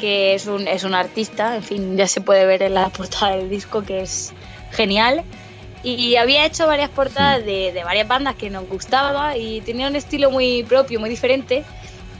que 0.00 0.34
es 0.34 0.46
un, 0.46 0.66
es 0.66 0.82
un 0.82 0.94
artista, 0.94 1.54
en 1.54 1.62
fin, 1.62 1.96
ya 1.96 2.08
se 2.08 2.20
puede 2.20 2.44
ver 2.44 2.62
en 2.62 2.74
la 2.74 2.88
portada 2.96 3.36
del 3.36 3.48
disco 3.48 3.82
que 3.82 4.00
es 4.00 4.32
genial. 4.72 5.22
Y 5.84 6.16
había 6.16 6.46
hecho 6.46 6.66
varias 6.66 6.88
portadas 6.90 7.44
de, 7.44 7.70
de 7.72 7.84
varias 7.84 8.08
bandas 8.08 8.36
que 8.36 8.48
nos 8.48 8.66
gustaba 8.68 9.36
y 9.36 9.60
tenía 9.60 9.86
un 9.86 9.96
estilo 9.96 10.30
muy 10.30 10.62
propio, 10.62 10.98
muy 10.98 11.10
diferente. 11.10 11.62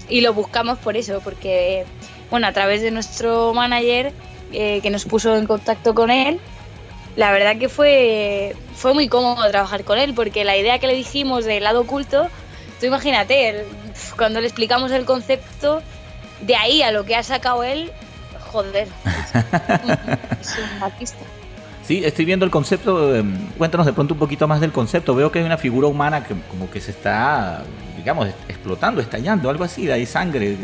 Y 0.09 0.21
lo 0.21 0.35
buscamos 0.35 0.79
por 0.79 0.97
eso, 0.99 1.21
porque, 1.25 1.87
bueno, 2.31 2.47
a 2.47 2.53
través 2.53 2.83
de 2.83 2.91
nuestro 2.91 3.55
manager 3.55 4.13
eh, 4.53 4.81
que 4.83 4.91
nos 4.91 5.07
puso 5.07 5.35
en 5.37 5.47
contacto 5.47 5.95
con 5.95 6.11
él, 6.11 6.39
la 7.17 7.33
verdad 7.33 7.57
que 7.57 7.69
fue, 7.71 8.55
fue 8.75 8.93
muy 8.93 9.09
cómodo 9.09 9.49
trabajar 9.51 9.83
con 9.85 9.99
él, 9.99 10.13
porque 10.15 10.45
la 10.45 10.57
idea 10.59 10.79
que 10.79 10.87
le 10.87 10.95
dijimos 10.95 11.47
del 11.47 11.65
lado 11.65 11.81
oculto, 11.81 12.29
tú 12.81 12.87
imagínate, 12.87 13.49
el- 13.49 13.65
cuando 14.19 14.41
le 14.43 14.47
explicamos 14.47 14.91
el 14.91 15.07
concepto, 15.07 15.81
de 16.43 16.55
ahí 16.57 16.83
a 16.83 16.93
lo 16.93 17.05
que 17.05 17.17
ha 17.17 17.23
sacado 17.23 17.65
él, 17.65 17.91
joder, 18.53 18.89
es 20.41 20.59
un 20.59 20.83
artista. 20.83 21.19
Sí, 21.87 22.03
estoy 22.05 22.25
viendo 22.25 22.45
el 22.45 22.51
concepto. 22.51 23.15
eh, 23.15 23.23
cuéntanos 23.59 23.87
de 23.87 23.93
pronto 23.93 24.15
un 24.15 24.21
poquito 24.21 24.49
más 24.49 24.61
del 24.61 24.73
concepto. 24.73 25.15
Veo 25.15 25.31
que 25.31 25.41
hay 25.41 25.45
una 25.45 25.59
figura 25.59 25.87
humana 25.87 26.25
que 26.25 26.35
como 26.51 26.71
que 26.71 26.81
se 26.81 26.91
está, 26.93 27.63
digamos, 27.97 28.29
explotando, 28.49 29.01
estallando, 29.03 29.51
algo 29.51 29.65
así. 29.65 29.91
Hay 29.91 30.07
sangre. 30.07 30.57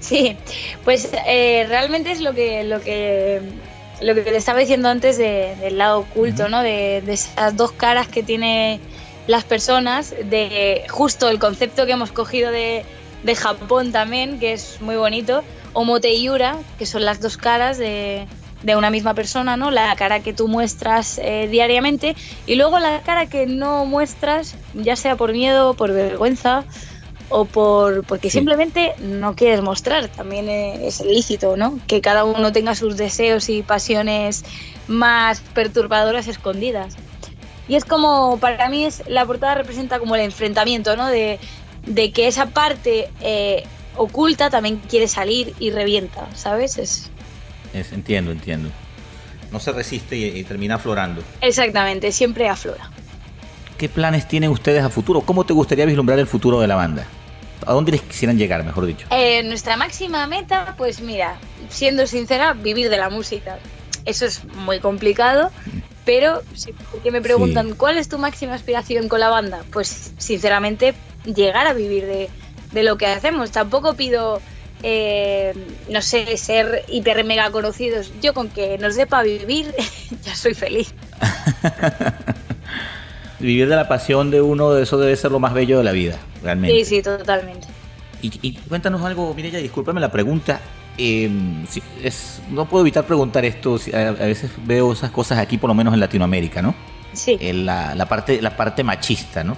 Sí, 0.00 0.36
pues 0.84 1.10
eh, 1.26 1.64
realmente 1.68 2.10
es 2.10 2.20
lo 2.20 2.32
que, 2.34 2.64
lo 2.64 2.80
que 2.80 3.40
lo 4.00 4.14
que 4.14 4.20
te 4.22 4.36
estaba 4.36 4.60
diciendo 4.60 4.88
antes 4.88 5.18
de- 5.18 5.56
del 5.60 5.78
lado 5.78 6.00
oculto. 6.00 6.48
¿no? 6.48 6.62
De, 6.62 7.02
de 7.04 7.12
esas 7.12 7.56
dos 7.56 7.72
caras 7.72 8.06
que 8.08 8.22
tiene 8.22 8.80
las 9.26 9.44
personas, 9.44 10.14
de 10.24 10.82
justo 10.88 11.28
el 11.28 11.38
concepto 11.38 11.84
que 11.86 11.92
hemos 11.92 12.10
cogido 12.12 12.50
de, 12.50 12.84
de 13.22 13.34
Japón 13.36 13.92
también, 13.92 14.38
que 14.40 14.52
es 14.54 14.80
muy 14.80 14.96
bonito, 14.96 15.42
Omote 15.74 16.12
y 16.14 16.22
Yura, 16.24 16.56
que 16.78 16.86
son 16.86 17.04
las 17.04 17.20
dos 17.20 17.36
caras 17.36 17.76
de, 17.76 18.26
de 18.62 18.76
una 18.76 18.90
misma 18.90 19.14
persona, 19.14 19.56
¿no? 19.56 19.70
La 19.70 19.94
cara 19.96 20.20
que 20.20 20.32
tú 20.32 20.48
muestras 20.48 21.18
eh, 21.18 21.48
diariamente 21.50 22.16
y 22.46 22.56
luego 22.56 22.78
la 22.78 23.02
cara 23.02 23.26
que 23.26 23.46
no 23.46 23.84
muestras, 23.84 24.56
ya 24.74 24.96
sea 24.96 25.16
por 25.16 25.32
miedo, 25.32 25.74
por 25.74 25.92
vergüenza 25.92 26.64
o 27.30 27.44
por 27.44 28.04
porque 28.04 28.30
Sí. 28.30 28.38
simplemente 28.38 28.94
no 28.98 29.36
quieres 29.36 29.60
mostrar. 29.62 30.08
También 30.08 30.48
eh, 30.48 30.86
es 30.88 31.00
lícito, 31.02 31.56
¿no? 31.56 31.78
Que 31.86 32.00
cada 32.00 32.24
uno 32.24 32.50
tenga 32.52 32.74
sus 32.74 32.96
deseos 32.96 33.48
y 33.48 33.62
pasiones 33.62 34.44
más 34.88 35.40
perturbadoras 35.54 36.26
escondidas. 36.26 36.96
Y 37.68 37.76
es 37.76 37.84
como, 37.84 38.38
para 38.40 38.68
mí, 38.70 38.86
es, 38.86 39.02
la 39.08 39.26
portada 39.26 39.54
representa 39.54 39.98
como 39.98 40.16
el 40.16 40.22
enfrentamiento, 40.22 40.96
¿no? 40.96 41.06
De, 41.06 41.38
de 41.86 42.12
que 42.12 42.26
esa 42.26 42.46
parte 42.46 43.10
eh, 43.20 43.64
oculta 43.94 44.48
también 44.48 44.78
quiere 44.88 45.06
salir 45.06 45.54
y 45.60 45.70
revienta, 45.70 46.26
¿sabes? 46.34 46.78
Es, 46.78 47.10
Es- 47.74 47.92
entiendo, 47.92 48.30
entiendo. 48.32 48.70
No 49.50 49.60
se 49.60 49.72
resiste 49.72 50.16
y, 50.16 50.24
y 50.24 50.44
termina 50.44 50.74
aflorando. 50.76 51.22
exactamente, 51.40 52.12
siempre 52.12 52.48
aflora. 52.48 52.90
¿Qué 53.78 53.88
planes 53.88 54.26
tienen 54.26 54.50
ustedes 54.50 54.82
a 54.82 54.90
futuro? 54.90 55.20
¿Cómo 55.20 55.44
te 55.44 55.52
gustaría 55.52 55.86
vislumbrar 55.86 56.18
el 56.18 56.26
futuro 56.26 56.60
de 56.60 56.66
la 56.66 56.74
banda? 56.74 57.04
¿A 57.66 57.72
dónde 57.72 57.92
les 57.92 58.02
quisieran 58.02 58.36
llegar, 58.36 58.64
mejor 58.64 58.86
dicho? 58.86 59.06
Eh, 59.10 59.42
nuestra 59.44 59.76
máxima 59.76 60.26
meta, 60.26 60.74
pues 60.76 61.00
mira, 61.00 61.36
siendo 61.68 62.06
sincera, 62.06 62.52
vivir 62.54 62.90
de 62.90 62.96
la 62.96 63.08
música. 63.10 63.58
Eso 64.04 64.24
es 64.26 64.42
muy 64.54 64.80
complicado, 64.80 65.50
pero 66.04 66.42
si 66.54 66.72
porque 66.72 67.10
me 67.10 67.20
preguntan 67.20 67.68
Sí. 67.68 67.74
cuál 67.76 67.98
es 67.98 68.08
tu 68.08 68.18
máxima 68.18 68.54
aspiración 68.54 69.08
con 69.08 69.20
la 69.20 69.28
banda, 69.28 69.64
pues 69.70 70.12
sinceramente 70.18 70.94
llegar 71.24 71.66
a 71.66 71.72
vivir 71.72 72.06
de, 72.06 72.28
de 72.72 72.82
lo 72.82 72.96
que 72.96 73.06
hacemos. 73.06 73.50
Tampoco 73.50 73.94
pido, 73.94 74.40
eh, 74.82 75.54
no 75.90 76.00
sé, 76.02 76.36
ser 76.36 76.84
hiper 76.88 77.24
mega 77.24 77.50
conocidos. 77.50 78.12
Yo 78.22 78.34
con 78.34 78.48
que 78.48 78.78
nos 78.78 78.94
sepa 78.94 79.22
vivir, 79.22 79.74
ya 80.24 80.34
soy 80.34 80.54
feliz. 80.54 80.94
Vivir 83.40 83.68
de 83.68 83.76
la 83.76 83.86
pasión 83.86 84.30
de 84.32 84.40
uno, 84.40 84.76
eso 84.76 84.98
debe 84.98 85.14
ser 85.14 85.30
lo 85.30 85.38
más 85.38 85.54
bello 85.54 85.78
de 85.78 85.84
la 85.84 85.92
vida, 85.92 86.18
realmente. 86.42 86.76
Sí, 86.80 86.84
sí, 86.96 87.02
totalmente. 87.02 87.68
Y, 88.20 88.32
y 88.42 88.54
cuéntanos 88.54 89.04
algo, 89.04 89.32
Mireya, 89.32 89.60
discúlpame 89.60 90.00
la 90.00 90.10
pregunta. 90.10 90.60
eh, 91.00 91.30
si- 91.68 91.80
es, 92.02 92.40
no 92.50 92.68
puedo 92.68 92.82
evitar 92.82 93.04
preguntar 93.06 93.44
esto, 93.44 93.78
si- 93.78 93.94
a, 93.94 94.08
a 94.08 94.12
veces 94.12 94.50
veo 94.66 94.92
esas 94.92 95.12
cosas 95.12 95.38
aquí, 95.38 95.56
por 95.56 95.68
lo 95.68 95.74
menos 95.74 95.94
en 95.94 96.00
Latinoamérica, 96.00 96.60
¿no? 96.62 96.74
Sí. 97.12 97.36
Eh, 97.40 97.52
la, 97.52 97.94
la 97.94 98.06
parte, 98.08 98.42
la 98.42 98.56
parte 98.56 98.82
machista, 98.82 99.44
¿no? 99.44 99.56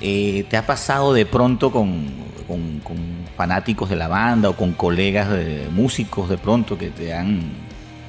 Eh, 0.00 0.44
¿Te 0.48 0.56
ha 0.56 0.66
pasado 0.66 1.12
de 1.12 1.26
pronto 1.26 1.70
con, 1.70 2.06
con- 2.46 2.80
con 2.80 2.96
fanáticos 3.36 3.88
de 3.88 3.96
la 3.96 4.08
banda 4.08 4.48
o 4.50 4.56
con 4.56 4.72
colegas 4.72 5.30
de 5.30 5.68
músicos 5.70 6.28
de 6.28 6.38
pronto 6.38 6.76
que 6.76 6.90
te 6.90 7.12
han 7.14 7.40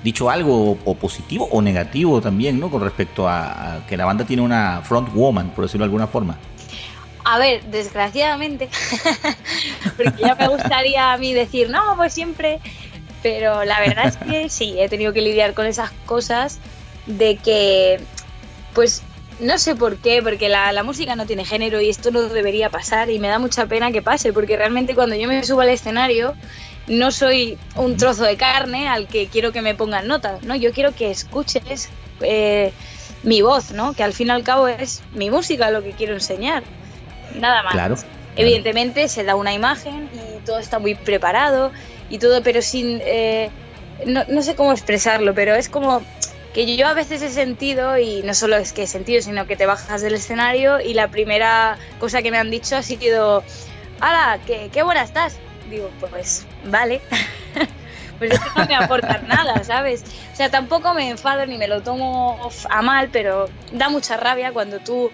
dicho 0.03 0.29
algo 0.29 0.77
o 0.83 0.95
positivo 0.95 1.47
o 1.51 1.61
negativo 1.61 2.19
también, 2.21 2.59
¿no? 2.59 2.69
Con 2.71 2.81
respecto 2.81 3.27
a, 3.29 3.75
a 3.75 3.85
que 3.87 3.95
la 3.97 4.05
banda 4.05 4.25
tiene 4.25 4.41
una 4.41 4.81
front 4.83 5.13
woman, 5.13 5.49
por 5.51 5.65
decirlo 5.65 5.83
de 5.83 5.87
alguna 5.87 6.07
forma. 6.07 6.37
A 7.23 7.37
ver, 7.37 7.63
desgraciadamente, 7.65 8.67
porque 9.97 10.13
ya 10.25 10.33
me 10.35 10.47
gustaría 10.47 11.13
a 11.13 11.17
mí 11.17 11.33
decir, 11.33 11.69
no, 11.69 11.95
pues 11.95 12.13
siempre, 12.13 12.59
pero 13.21 13.63
la 13.63 13.79
verdad 13.79 14.07
es 14.07 14.17
que 14.17 14.49
sí, 14.49 14.75
he 14.79 14.89
tenido 14.89 15.13
que 15.13 15.21
lidiar 15.21 15.53
con 15.53 15.67
esas 15.67 15.91
cosas 16.07 16.59
de 17.05 17.35
que, 17.37 17.99
pues, 18.73 19.03
no 19.41 19.57
sé 19.57 19.75
por 19.75 19.97
qué, 19.97 20.21
porque 20.21 20.47
la, 20.49 20.71
la 20.71 20.83
música 20.83 21.15
no 21.15 21.25
tiene 21.25 21.43
género 21.43 21.81
y 21.81 21.89
esto 21.89 22.11
no 22.11 22.21
debería 22.21 22.69
pasar 22.69 23.09
y 23.09 23.19
me 23.19 23.27
da 23.27 23.39
mucha 23.39 23.65
pena 23.65 23.91
que 23.91 24.01
pase, 24.01 24.31
porque 24.31 24.55
realmente 24.55 24.95
cuando 24.95 25.15
yo 25.15 25.27
me 25.27 25.43
subo 25.43 25.61
al 25.61 25.69
escenario 25.69 26.35
no 26.87 27.11
soy 27.11 27.57
un 27.75 27.97
trozo 27.97 28.23
de 28.23 28.37
carne 28.37 28.87
al 28.87 29.07
que 29.07 29.27
quiero 29.27 29.51
que 29.51 29.61
me 29.61 29.75
pongan 29.75 30.07
notas, 30.07 30.43
¿no? 30.43 30.55
Yo 30.55 30.71
quiero 30.71 30.93
que 30.93 31.11
escuches 31.11 31.89
eh, 32.21 32.71
mi 33.23 33.41
voz, 33.41 33.71
¿no? 33.71 33.93
Que 33.93 34.03
al 34.03 34.13
fin 34.13 34.27
y 34.27 34.31
al 34.31 34.43
cabo 34.43 34.67
es 34.67 35.01
mi 35.13 35.29
música 35.29 35.71
lo 35.71 35.83
que 35.83 35.91
quiero 35.91 36.13
enseñar. 36.13 36.63
Nada 37.35 37.63
más. 37.63 37.73
Claro. 37.73 37.95
Evidentemente 38.35 39.07
se 39.07 39.23
da 39.23 39.35
una 39.35 39.53
imagen 39.53 40.09
y 40.13 40.45
todo 40.45 40.59
está 40.59 40.79
muy 40.79 40.95
preparado 40.95 41.71
y 42.09 42.17
todo, 42.17 42.41
pero 42.43 42.61
sin 42.61 42.99
eh, 43.03 43.49
no, 44.05 44.23
no 44.27 44.41
sé 44.41 44.55
cómo 44.55 44.71
expresarlo, 44.71 45.33
pero 45.33 45.55
es 45.55 45.69
como 45.69 46.01
que 46.53 46.75
yo 46.75 46.87
a 46.87 46.93
veces 46.93 47.21
he 47.21 47.29
sentido, 47.29 47.97
y 47.97 48.23
no 48.23 48.33
solo 48.33 48.57
es 48.57 48.73
que 48.73 48.83
he 48.83 48.87
sentido, 48.87 49.21
sino 49.21 49.47
que 49.47 49.55
te 49.55 49.65
bajas 49.65 50.01
del 50.01 50.15
escenario 50.15 50.79
y 50.79 50.93
la 50.93 51.09
primera 51.09 51.77
cosa 51.99 52.21
que 52.21 52.31
me 52.31 52.37
han 52.37 52.51
dicho 52.51 52.75
ha 52.75 52.83
sido, 52.83 53.43
¡Hala, 54.01 54.39
qué, 54.45 54.69
qué 54.71 54.83
buena 54.83 55.03
estás! 55.03 55.37
Digo, 55.69 55.89
pues 55.99 56.45
vale. 56.65 57.01
pues 58.19 58.31
es 58.33 58.39
que 58.39 58.59
no 58.59 58.65
me 58.65 58.75
aportan 58.75 59.27
nada, 59.27 59.63
¿sabes? 59.63 60.03
O 60.33 60.35
sea, 60.35 60.49
tampoco 60.49 60.93
me 60.93 61.09
enfado 61.09 61.45
ni 61.45 61.57
me 61.57 61.67
lo 61.67 61.81
tomo 61.81 62.49
a 62.69 62.81
mal, 62.81 63.09
pero 63.11 63.49
da 63.71 63.89
mucha 63.89 64.17
rabia 64.17 64.51
cuando 64.51 64.79
tú 64.79 65.11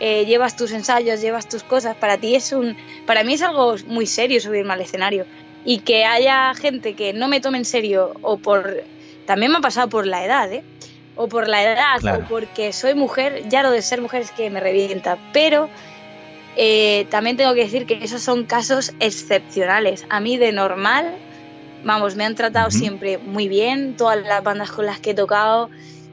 eh, 0.00 0.24
llevas 0.26 0.56
tus 0.56 0.72
ensayos, 0.72 1.20
llevas 1.20 1.48
tus 1.48 1.62
cosas. 1.64 1.96
Para 1.96 2.18
ti 2.18 2.36
es 2.36 2.52
un, 2.52 2.76
para 3.06 3.24
mí 3.24 3.34
es 3.34 3.42
algo 3.42 3.76
muy 3.86 4.06
serio 4.06 4.40
subirme 4.40 4.74
al 4.74 4.80
escenario 4.80 5.26
y 5.64 5.80
que 5.80 6.04
haya 6.04 6.54
gente 6.54 6.94
que 6.94 7.12
no 7.12 7.28
me 7.28 7.40
tome 7.40 7.58
en 7.58 7.64
serio 7.64 8.14
o 8.22 8.38
por, 8.38 8.84
también 9.28 9.52
me 9.52 9.58
ha 9.58 9.60
pasado 9.60 9.90
por 9.90 10.06
la 10.06 10.24
edad, 10.24 10.50
¿eh? 10.50 10.64
O 11.14 11.28
por 11.28 11.48
la 11.48 11.62
edad 11.62 12.00
Claro. 12.00 12.24
o 12.24 12.28
porque 12.28 12.72
soy 12.72 12.94
mujer, 12.94 13.42
ya 13.50 13.62
lo 13.62 13.70
de 13.70 13.82
ser 13.82 14.00
mujer 14.00 14.22
es 14.22 14.30
que 14.32 14.48
me 14.48 14.58
revienta, 14.58 15.18
pero 15.34 15.68
eh, 16.56 17.06
también 17.10 17.36
tengo 17.36 17.52
que 17.52 17.60
decir 17.60 17.84
que 17.84 18.02
esos 18.02 18.22
son 18.22 18.46
casos 18.46 18.94
excepcionales. 19.00 20.06
A 20.08 20.20
mí 20.20 20.38
de 20.38 20.52
normal, 20.52 21.14
vamos, 21.84 22.16
me 22.16 22.24
han 22.24 22.34
tratado 22.36 22.70
siempre 22.70 23.18
muy 23.18 23.48
bien, 23.48 23.96
todas 23.98 24.16
las 24.26 24.42
bandas 24.42 24.70
con 24.72 24.86
las 24.86 24.98
que 24.98 25.10
he 25.10 25.14
tocado, 25.14 25.68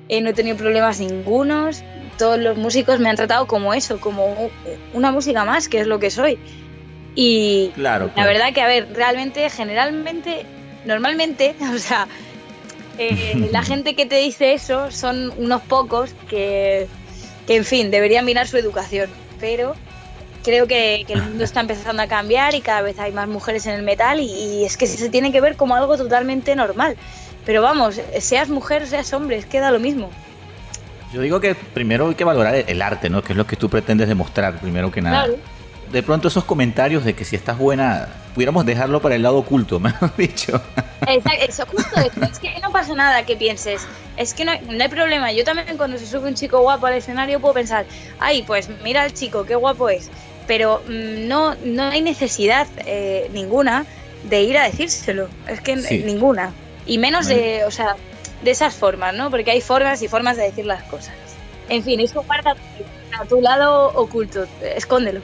eh, 0.10 0.20
no 0.20 0.32
he 0.32 0.34
tenido 0.34 0.58
problemas 0.58 1.00
ningunos, 1.00 1.84
todos 2.18 2.38
los 2.38 2.58
músicos 2.58 3.00
me 3.00 3.10
han 3.10 3.16
tratado 3.16 3.48
como 3.48 3.74
eso, 3.74 4.00
como 4.02 4.52
una 4.94 5.12
música 5.12 5.46
más, 5.46 5.70
que 5.70 5.80
es 5.80 5.88
lo 5.88 6.00
que 6.00 6.12
soy. 6.12 6.38
Y 7.16 7.72
Claro, 7.76 8.08
la 8.08 8.14
claro. 8.14 8.30
verdad 8.30 8.54
que, 8.54 8.62
a 8.62 8.68
ver, 8.68 8.90
realmente, 8.94 9.50
generalmente, 9.50 10.46
normalmente, 10.86 11.56
o 11.74 11.78
sea, 11.80 12.08
eh, 12.98 13.50
la 13.52 13.64
gente 13.64 13.96
que 13.96 14.06
te 14.06 14.16
dice 14.18 14.54
eso 14.54 14.92
son 14.92 15.34
unos 15.38 15.62
pocos 15.62 16.14
que, 16.30 16.88
que, 17.48 17.56
en 17.56 17.66
fin, 17.66 17.92
deberían 17.92 18.26
mirar 18.26 18.48
su 18.48 18.58
educación. 18.58 19.10
Pero 19.40 19.76
creo 20.44 20.68
que, 20.68 21.04
que 21.08 21.14
el 21.14 21.24
mundo 21.24 21.44
está 21.44 21.62
empezando 21.62 22.02
a 22.02 22.08
cambiar 22.08 22.56
y 22.56 22.62
cada 22.62 22.82
vez 22.82 23.00
hay 23.00 23.12
más 23.12 23.28
mujeres 23.28 23.66
en 23.66 23.74
el 23.74 23.84
metal 23.84 24.20
y, 24.20 24.26
y 24.26 24.66
es 24.66 24.78
que 24.78 24.88
se 24.88 25.10
tiene 25.10 25.32
que 25.32 25.42
ver 25.42 25.56
como 25.56 25.76
algo 25.76 25.98
totalmente 25.98 26.56
normal. 26.56 26.96
Pero 27.46 27.62
vamos, 27.62 28.00
seas 28.20 28.50
mujer 28.50 28.84
o 28.84 28.86
seas 28.86 29.14
hombre, 29.14 29.38
es 29.38 29.46
que 29.46 29.60
da 29.60 29.72
lo 29.72 29.80
mismo. 29.80 30.10
Yo 31.14 31.22
digo 31.22 31.40
que 31.40 31.56
primero 31.56 32.10
hay 32.10 32.16
que 32.16 32.24
valorar 32.24 32.56
el, 32.56 32.82
arte, 32.82 33.10
¿no? 33.10 33.22
Que 33.22 33.34
es 33.34 33.38
lo 33.38 33.46
que 33.48 33.56
tú 33.56 33.70
pretendes 33.70 34.08
demostrar, 34.08 34.60
primero 34.60 34.92
que 34.92 35.02
nada. 35.02 35.26
Claro. 35.26 35.40
De 35.92 36.04
pronto 36.04 36.28
esos 36.28 36.44
comentarios 36.44 37.06
de 37.06 37.14
que 37.14 37.24
si 37.24 37.36
estás 37.36 37.58
buena, 37.58 38.10
pudiéramos 38.36 38.66
dejarlo 38.66 39.02
para 39.02 39.16
el 39.16 39.24
lado 39.24 39.38
oculto, 39.38 39.80
me 39.80 39.90
has 39.90 40.16
dicho. 40.18 40.62
Exacto, 41.08 41.46
eso, 41.48 41.66
justo. 41.66 42.00
Es 42.22 42.38
que 42.40 42.60
no 42.62 42.72
pasa 42.72 42.94
nada 42.94 43.26
que 43.26 43.36
pienses. 43.36 43.82
Es 44.18 44.34
que 44.34 44.46
no 44.46 44.52
hay, 44.52 44.60
no 44.70 44.84
hay 44.84 44.90
problema. 44.90 45.32
Yo 45.32 45.44
también 45.44 45.78
cuando 45.78 45.98
se 45.98 46.06
sube 46.06 46.28
un 46.28 46.36
chico 46.36 46.60
guapo 46.60 46.86
al 46.86 46.94
escenario 46.96 47.40
puedo 47.40 47.54
pensar, 47.56 47.86
ay, 48.20 48.44
pues 48.44 48.70
mira 48.84 49.02
al 49.04 49.14
chico, 49.14 49.46
qué 49.46 49.56
guapo 49.56 49.90
es. 49.90 50.10
Pero 50.46 50.84
mm, 50.88 51.28
no, 51.28 51.56
no 51.64 51.84
hay 51.84 52.02
necesidad 52.02 52.68
eh, 52.86 53.30
ninguna 53.34 53.86
de 54.30 54.42
ir 54.44 54.58
a 54.58 54.66
decírselo. 54.66 55.30
Es 55.48 55.62
que 55.62 55.78
Sí. 55.78 56.04
ninguna. 56.06 56.52
Y 56.86 56.98
menos 57.00 57.28
de, 57.28 57.64
o 57.66 57.72
sea, 57.72 57.96
de 58.44 58.52
esas 58.52 58.76
formas, 58.76 59.16
¿no? 59.16 59.32
Porque 59.32 59.50
hay 59.52 59.62
formas 59.62 60.02
y 60.02 60.08
formas 60.08 60.38
de 60.38 60.44
decir 60.44 60.66
las 60.66 60.84
cosas. 60.84 61.14
En 61.70 61.84
fin, 61.84 62.00
eso 62.00 62.22
guarda 62.24 62.56
a 63.20 63.26
tu 63.26 63.42
lado 63.42 63.88
oculto. 63.96 64.46
Escóndelo. 64.62 65.22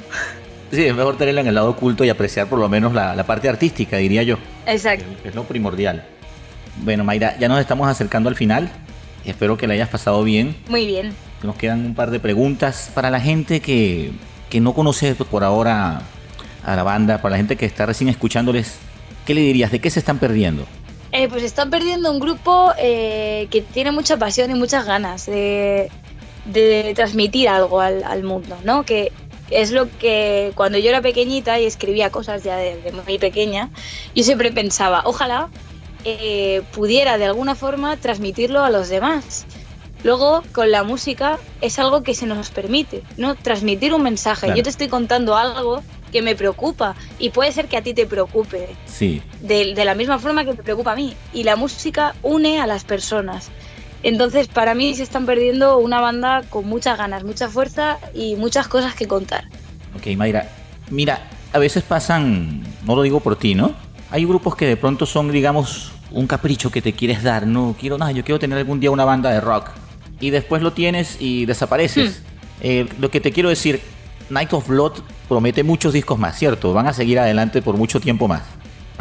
Sí, 0.72 0.86
es 0.86 0.96
mejor 0.96 1.18
tenerla 1.18 1.42
en 1.42 1.48
el 1.48 1.56
lado 1.56 1.70
oculto 1.70 2.06
y 2.06 2.10
apreciar 2.10 2.48
por 2.48 2.58
lo 2.60 2.70
menos 2.70 2.94
la, 2.94 3.16
la 3.16 3.26
parte 3.26 3.50
artística, 3.50 3.98
diría 3.98 4.24
yo. 4.24 4.38
Exacto. 4.66 5.06
que 5.22 5.30
es 5.30 5.36
lo 5.36 5.44
primordial. 5.44 6.06
Bueno, 6.78 7.04
Mayra, 7.04 7.38
ya 7.38 7.48
nos 7.50 7.60
estamos 7.60 7.88
acercando 7.90 8.30
al 8.30 8.36
final. 8.36 8.72
Espero 9.26 9.58
que 9.58 9.68
la 9.68 9.74
hayas 9.74 9.90
pasado 9.90 10.24
bien. 10.24 10.56
Muy 10.70 10.86
bien. 10.86 11.14
Nos 11.44 11.56
quedan 11.58 11.86
un 11.86 11.94
par 11.96 12.10
de 12.12 12.20
preguntas 12.20 12.90
para 12.94 13.10
la 13.10 13.20
gente 13.20 13.60
que, 13.60 14.12
que 14.50 14.62
no 14.62 14.74
conoce 14.74 15.14
por 15.16 15.44
ahora 15.44 16.04
a 16.64 16.76
la 16.76 16.84
banda, 16.84 17.22
para 17.22 17.32
la 17.34 17.38
gente 17.38 17.56
que 17.58 17.66
está 17.66 17.86
recién 17.86 18.10
escuchándoles. 18.10 18.78
¿Qué 19.26 19.34
le 19.34 19.42
dirías? 19.42 19.72
¿De 19.72 19.80
qué 19.80 19.90
se 19.90 20.00
están 20.00 20.20
perdiendo? 20.20 20.66
Eh, 21.12 21.28
pues 21.28 21.44
están 21.44 21.70
perdiendo 21.70 22.10
un 22.12 22.20
grupo 22.20 22.72
eh, 22.80 23.48
que 23.52 23.62
tiene 23.62 23.92
mucha 23.92 24.18
pasión 24.18 24.50
y 24.50 24.54
muchas 24.54 24.86
ganas 24.86 25.26
de, 25.26 25.92
de 26.46 26.94
transmitir 26.96 27.50
algo 27.50 27.82
al, 27.82 28.04
al 28.04 28.24
mundo, 28.24 28.58
¿no? 28.64 28.84
Que 28.84 29.12
es 29.52 29.72
lo 29.72 29.88
que 30.00 30.52
cuando 30.56 30.78
yo 30.78 30.90
era 30.90 31.02
pequeñita 31.02 31.60
y 31.60 31.66
escribía 31.66 32.10
cosas 32.10 32.44
ya 32.44 32.58
desde 32.58 32.92
muy 32.92 33.18
pequeña, 33.18 33.70
yo 34.16 34.24
siempre 34.24 34.52
pensaba, 34.52 35.04
ojalá 35.06 35.50
eh, 36.04 36.64
pudiera 36.74 37.18
de 37.18 37.26
alguna 37.26 37.56
forma 37.56 37.98
transmitirlo 37.98 38.64
a 38.64 38.70
los 38.70 38.90
demás. 38.90 39.46
Luego, 40.04 40.42
con 40.52 40.72
la 40.72 40.84
música 40.84 41.38
es 41.62 41.78
algo 41.78 42.02
que 42.02 42.16
se 42.16 42.26
nos 42.26 42.50
permite, 42.50 43.04
¿no? 43.18 43.36
Transmitir 43.36 43.94
un 43.94 44.02
mensaje. 44.02 44.48
Claro. 44.48 44.58
Yo 44.58 44.64
te 44.64 44.70
estoy 44.70 44.88
contando 44.88 45.36
algo 45.36 45.84
que 46.12 46.22
me 46.22 46.36
preocupa 46.36 46.96
y 47.20 47.30
puede 47.30 47.52
ser 47.52 47.68
que 47.68 47.78
a 47.78 47.84
ti 47.84 47.94
te 47.94 48.06
preocupe, 48.06 48.76
Sí, 48.86 49.22
de, 49.42 49.74
de 49.76 49.86
la 49.86 49.96
misma 49.96 50.18
forma 50.20 50.44
que 50.44 50.54
me 50.54 50.64
preocupa 50.64 50.94
a 50.94 50.96
mí. 50.96 51.16
Y 51.34 51.44
la 51.44 51.56
música 51.56 52.16
une 52.24 52.60
a 52.60 52.68
las 52.68 52.84
personas. 52.84 53.52
Entonces, 54.04 54.48
para 54.48 54.74
mí 54.74 54.94
se 54.96 55.04
están 55.04 55.26
perdiendo 55.26 55.78
una 55.78 56.02
banda 56.02 56.44
con 56.50 56.68
muchas 56.68 56.98
ganas, 56.98 57.24
mucha 57.24 57.50
fuerza 57.50 58.00
y 58.14 58.36
muchas 58.36 58.68
cosas 58.68 58.96
que 58.96 59.08
contar. 59.08 59.46
ok, 59.96 60.16
Mayra. 60.18 60.50
Mira, 60.90 61.30
a 61.54 61.60
veces 61.60 61.84
pasan, 61.84 62.64
no 62.86 62.96
lo 62.96 63.04
digo 63.04 63.20
por 63.20 63.38
ti, 63.38 63.56
¿no? 63.56 63.74
Hay 64.10 64.26
grupos 64.26 64.56
que 64.56 64.66
de 64.66 64.76
pronto 64.76 65.06
son, 65.06 65.32
digamos, 65.32 65.92
un 66.12 66.28
capricho 66.28 66.72
que 66.72 66.82
te 66.82 66.94
quieres 66.94 67.24
dar, 67.24 67.48
¿no? 67.48 67.76
Quiero, 67.80 67.98
nada, 67.98 68.12
yo 68.12 68.24
quiero 68.24 68.40
tener 68.40 68.58
algún 68.58 68.80
día 68.80 68.92
una 68.92 69.06
banda 69.06 69.32
de 69.32 69.40
rock. 69.40 69.70
Y 70.20 70.30
después 70.30 70.62
lo 70.62 70.74
tienes 70.74 71.18
y 71.20 71.46
desapareces. 71.46 72.22
Eh, 72.62 72.88
lo 73.00 73.10
que 73.10 73.20
te 73.20 73.32
quiero 73.32 73.50
decir, 73.50 73.82
Night 74.30 74.54
of 74.54 74.68
Blood 74.68 74.94
promete 75.28 75.64
muchos 75.64 75.94
discos 75.94 76.20
más, 76.20 76.38
¿cierto? 76.38 76.74
Van 76.74 76.88
a 76.88 76.94
seguir 76.94 77.20
adelante 77.20 77.62
por 77.62 77.76
mucho 77.78 78.00
tiempo 78.00 78.28
más. 78.28 78.44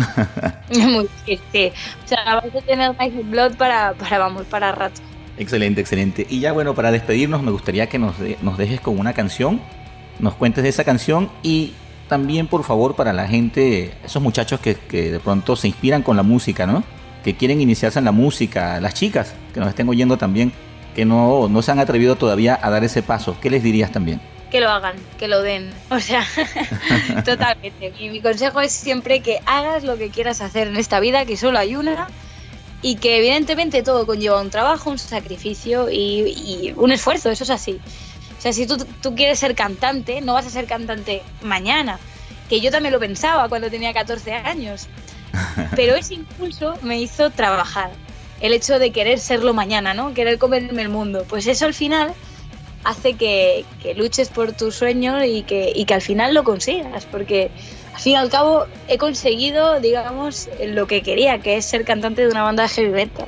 Muy 0.88 1.08
triste. 1.24 1.72
O 2.04 2.08
sea, 2.08 2.34
vas 2.34 2.54
a 2.54 2.60
tener 2.62 2.90
of 2.90 2.96
Blood 3.30 3.56
para, 3.56 3.94
para, 3.94 4.18
vamos, 4.18 4.44
para 4.46 4.72
rato. 4.72 5.00
Excelente, 5.38 5.80
excelente. 5.80 6.26
Y 6.28 6.40
ya 6.40 6.52
bueno, 6.52 6.74
para 6.74 6.90
despedirnos 6.90 7.42
me 7.42 7.50
gustaría 7.50 7.88
que 7.88 7.98
nos, 7.98 8.14
nos 8.42 8.58
dejes 8.58 8.80
con 8.80 8.98
una 8.98 9.12
canción, 9.12 9.60
nos 10.18 10.34
cuentes 10.34 10.62
de 10.62 10.68
esa 10.68 10.84
canción 10.84 11.30
y 11.42 11.72
también 12.08 12.46
por 12.46 12.64
favor 12.64 12.96
para 12.96 13.12
la 13.12 13.26
gente, 13.26 13.94
esos 14.04 14.22
muchachos 14.22 14.60
que, 14.60 14.74
que 14.74 15.12
de 15.12 15.20
pronto 15.20 15.56
se 15.56 15.68
inspiran 15.68 16.02
con 16.02 16.16
la 16.16 16.22
música, 16.22 16.66
¿no? 16.66 16.82
Que 17.24 17.36
quieren 17.36 17.60
iniciarse 17.60 17.98
en 17.98 18.04
la 18.04 18.12
música, 18.12 18.80
las 18.80 18.94
chicas 18.94 19.34
que 19.54 19.60
nos 19.60 19.68
estén 19.68 19.88
oyendo 19.88 20.16
también, 20.16 20.52
que 20.94 21.04
no, 21.04 21.48
no 21.48 21.62
se 21.62 21.70
han 21.70 21.78
atrevido 21.78 22.16
todavía 22.16 22.58
a 22.60 22.68
dar 22.70 22.84
ese 22.84 23.02
paso. 23.02 23.36
¿Qué 23.40 23.48
les 23.48 23.62
dirías 23.62 23.92
también? 23.92 24.20
Que 24.50 24.60
lo 24.60 24.68
hagan, 24.70 24.96
que 25.18 25.28
lo 25.28 25.42
den. 25.42 25.72
O 25.90 26.00
sea, 26.00 26.26
totalmente. 27.24 27.92
Y 27.98 28.08
mi 28.10 28.20
consejo 28.20 28.60
es 28.60 28.72
siempre 28.72 29.20
que 29.20 29.40
hagas 29.46 29.84
lo 29.84 29.96
que 29.96 30.10
quieras 30.10 30.40
hacer 30.40 30.68
en 30.68 30.76
esta 30.76 30.98
vida, 31.00 31.24
que 31.24 31.36
solo 31.36 31.58
hay 31.58 31.76
una. 31.76 32.08
Y 32.82 32.96
que 32.96 33.18
evidentemente 33.18 33.82
todo 33.82 34.06
conlleva 34.06 34.40
un 34.40 34.50
trabajo, 34.50 34.90
un 34.90 34.98
sacrificio 34.98 35.90
y, 35.90 35.96
y 35.96 36.74
un 36.76 36.92
esfuerzo, 36.92 37.30
eso 37.30 37.44
es 37.44 37.50
así. 37.50 37.80
O 38.38 38.40
sea, 38.40 38.54
si 38.54 38.66
tú, 38.66 38.78
tú 39.02 39.14
quieres 39.14 39.38
ser 39.38 39.54
cantante, 39.54 40.22
no 40.22 40.32
vas 40.32 40.46
a 40.46 40.50
ser 40.50 40.64
cantante 40.64 41.22
mañana. 41.42 41.98
Que 42.48 42.60
yo 42.60 42.70
también 42.70 42.94
lo 42.94 42.98
pensaba 42.98 43.48
cuando 43.50 43.70
tenía 43.70 43.92
14 43.92 44.32
años. 44.32 44.88
Pero 45.76 45.94
ese 45.94 46.14
impulso 46.14 46.74
me 46.80 46.98
hizo 46.98 47.28
trabajar. 47.28 47.90
El 48.40 48.54
hecho 48.54 48.78
de 48.78 48.92
querer 48.92 49.18
serlo 49.18 49.52
mañana, 49.52 49.92
¿no? 49.92 50.14
Querer 50.14 50.38
comerme 50.38 50.80
el 50.80 50.88
mundo. 50.88 51.26
Pues 51.28 51.46
eso 51.46 51.66
al 51.66 51.74
final 51.74 52.14
hace 52.84 53.14
que, 53.14 53.64
que 53.82 53.94
luches 53.94 54.28
por 54.28 54.52
tu 54.52 54.72
sueño 54.72 55.24
y 55.24 55.42
que, 55.42 55.72
y 55.74 55.84
que 55.84 55.94
al 55.94 56.02
final 56.02 56.34
lo 56.34 56.44
consigas. 56.44 57.06
Porque 57.06 57.50
al 57.94 58.00
fin 58.00 58.12
y 58.12 58.16
al 58.16 58.30
cabo 58.30 58.66
he 58.88 58.98
conseguido, 58.98 59.80
digamos, 59.80 60.48
lo 60.64 60.86
que 60.86 61.02
quería, 61.02 61.38
que 61.40 61.56
es 61.56 61.64
ser 61.64 61.84
cantante 61.84 62.22
de 62.22 62.28
una 62.28 62.42
banda 62.42 62.64
de 62.64 62.68
heavy 62.70 62.90
metal. 62.90 63.26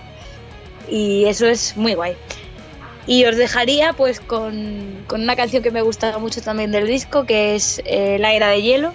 Y 0.89 1.25
eso 1.25 1.47
es 1.47 1.77
muy 1.77 1.95
guay. 1.95 2.15
Y 3.07 3.25
os 3.25 3.37
dejaría 3.37 3.95
pues 3.95 4.21
con, 4.21 5.05
con 5.09 5.23
una 5.23 5.35
canción 5.35 5.63
que 5.63 5.71
me 5.71 5.83
gusta 5.83 6.19
mucho 6.19 6.41
también 6.41 6.71
del 6.71 6.87
disco, 6.87 7.25
que 7.25 7.55
es 7.55 7.83
eh, 7.85 8.19
La 8.21 8.33
Era 8.33 8.49
de 8.49 8.63
Hielo. 8.63 8.93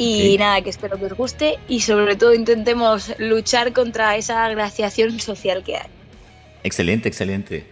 Y 0.00 0.36
nada, 0.38 0.60
que 0.62 0.70
espero 0.70 0.96
que 0.96 1.06
os 1.06 1.14
guste 1.14 1.58
y 1.66 1.80
sobre 1.80 2.14
todo 2.14 2.32
intentemos 2.32 3.12
luchar 3.18 3.72
contra 3.72 4.16
esa 4.16 4.48
glaciación 4.48 5.18
social 5.18 5.64
que 5.64 5.76
hay. 5.76 5.88
Excelente, 6.62 7.08
excelente. 7.08 7.66